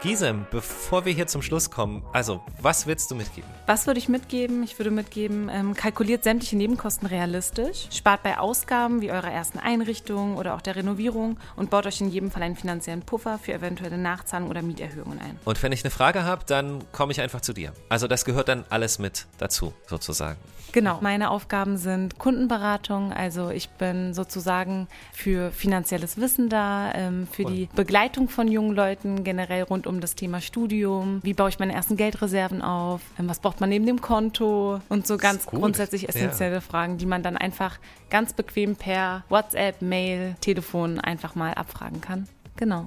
Gisem, 0.00 0.46
bevor 0.52 1.04
wir 1.06 1.12
hier 1.12 1.26
zum 1.26 1.42
Schluss 1.42 1.72
kommen, 1.72 2.04
also 2.12 2.40
was 2.62 2.86
willst 2.86 3.10
du 3.10 3.16
mitgeben? 3.16 3.50
Was 3.66 3.88
würde 3.88 3.98
ich 3.98 4.08
mitgeben? 4.08 4.62
Ich 4.62 4.78
würde 4.78 4.92
mitgeben, 4.92 5.50
ähm, 5.52 5.74
kalkuliert 5.74 6.22
sämtliche 6.22 6.56
Nebenkosten 6.56 7.08
realistisch, 7.08 7.88
spart 7.90 8.22
bei 8.22 8.38
Ausgaben 8.38 9.00
wie 9.00 9.10
eurer 9.10 9.32
ersten 9.32 9.58
Einrichtung 9.58 10.36
oder 10.36 10.54
auch 10.54 10.60
der 10.60 10.76
Renovierung 10.76 11.36
und 11.56 11.70
baut 11.70 11.84
euch 11.84 12.00
in 12.00 12.10
jedem 12.10 12.30
Fall 12.30 12.44
einen 12.44 12.54
finanziellen 12.54 13.02
Puffer 13.02 13.40
für 13.40 13.52
eventuelle 13.52 13.98
Nachzahlungen 13.98 14.52
oder 14.52 14.62
Mieterhöhungen 14.62 15.18
ein. 15.18 15.36
Und 15.44 15.60
wenn 15.64 15.72
ich 15.72 15.82
eine 15.82 15.90
Frage 15.90 16.22
habe, 16.22 16.44
dann 16.46 16.84
komme 16.92 17.10
ich 17.10 17.20
einfach 17.20 17.40
zu 17.40 17.52
dir. 17.52 17.72
Also 17.88 18.06
das 18.06 18.24
gehört 18.24 18.46
dann 18.46 18.64
alles 18.70 19.00
mit 19.00 19.26
dazu, 19.38 19.72
sozusagen. 19.88 20.38
Genau, 20.72 20.98
meine 21.00 21.30
Aufgaben 21.30 21.78
sind 21.78 22.18
Kundenberatung, 22.18 23.12
also 23.12 23.48
ich 23.50 23.70
bin 23.70 24.12
sozusagen 24.12 24.86
für 25.12 25.50
finanzielles 25.50 26.18
Wissen 26.18 26.48
da, 26.50 26.92
ähm, 26.94 27.26
für 27.30 27.44
cool. 27.44 27.52
die 27.52 27.68
Begleitung 27.74 28.28
von 28.28 28.48
jungen 28.48 28.76
Leuten 28.76 29.24
generell 29.24 29.62
rund 29.62 29.86
um 29.88 30.00
das 30.00 30.14
Thema 30.14 30.40
Studium, 30.40 31.20
wie 31.22 31.34
baue 31.34 31.48
ich 31.48 31.58
meine 31.58 31.72
ersten 31.72 31.96
Geldreserven 31.96 32.62
auf, 32.62 33.00
ähm, 33.18 33.28
was 33.28 33.40
braucht 33.40 33.60
man 33.60 33.68
neben 33.68 33.86
dem 33.86 34.00
Konto 34.00 34.80
und 34.88 35.06
so 35.06 35.16
ganz 35.16 35.46
grundsätzlich 35.46 36.08
essentielle 36.08 36.56
ja. 36.56 36.60
Fragen, 36.60 36.98
die 36.98 37.06
man 37.06 37.22
dann 37.22 37.36
einfach 37.36 37.78
ganz 38.10 38.32
bequem 38.32 38.76
per 38.76 39.24
WhatsApp, 39.28 39.82
Mail, 39.82 40.36
Telefon 40.40 41.00
einfach 41.00 41.34
mal 41.34 41.54
abfragen 41.54 42.00
kann. 42.00 42.28
Genau. 42.56 42.86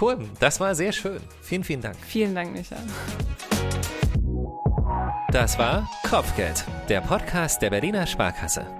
Cool, 0.00 0.18
das 0.38 0.60
war 0.60 0.74
sehr 0.74 0.92
schön. 0.92 1.20
Vielen, 1.42 1.64
vielen 1.64 1.80
Dank. 1.80 1.96
Vielen 2.00 2.34
Dank, 2.34 2.52
Micha. 2.52 2.76
Das 5.32 5.58
war 5.58 5.88
Kopfgeld, 6.08 6.64
der 6.88 7.00
Podcast 7.00 7.62
der 7.62 7.70
Berliner 7.70 8.06
Sparkasse. 8.06 8.79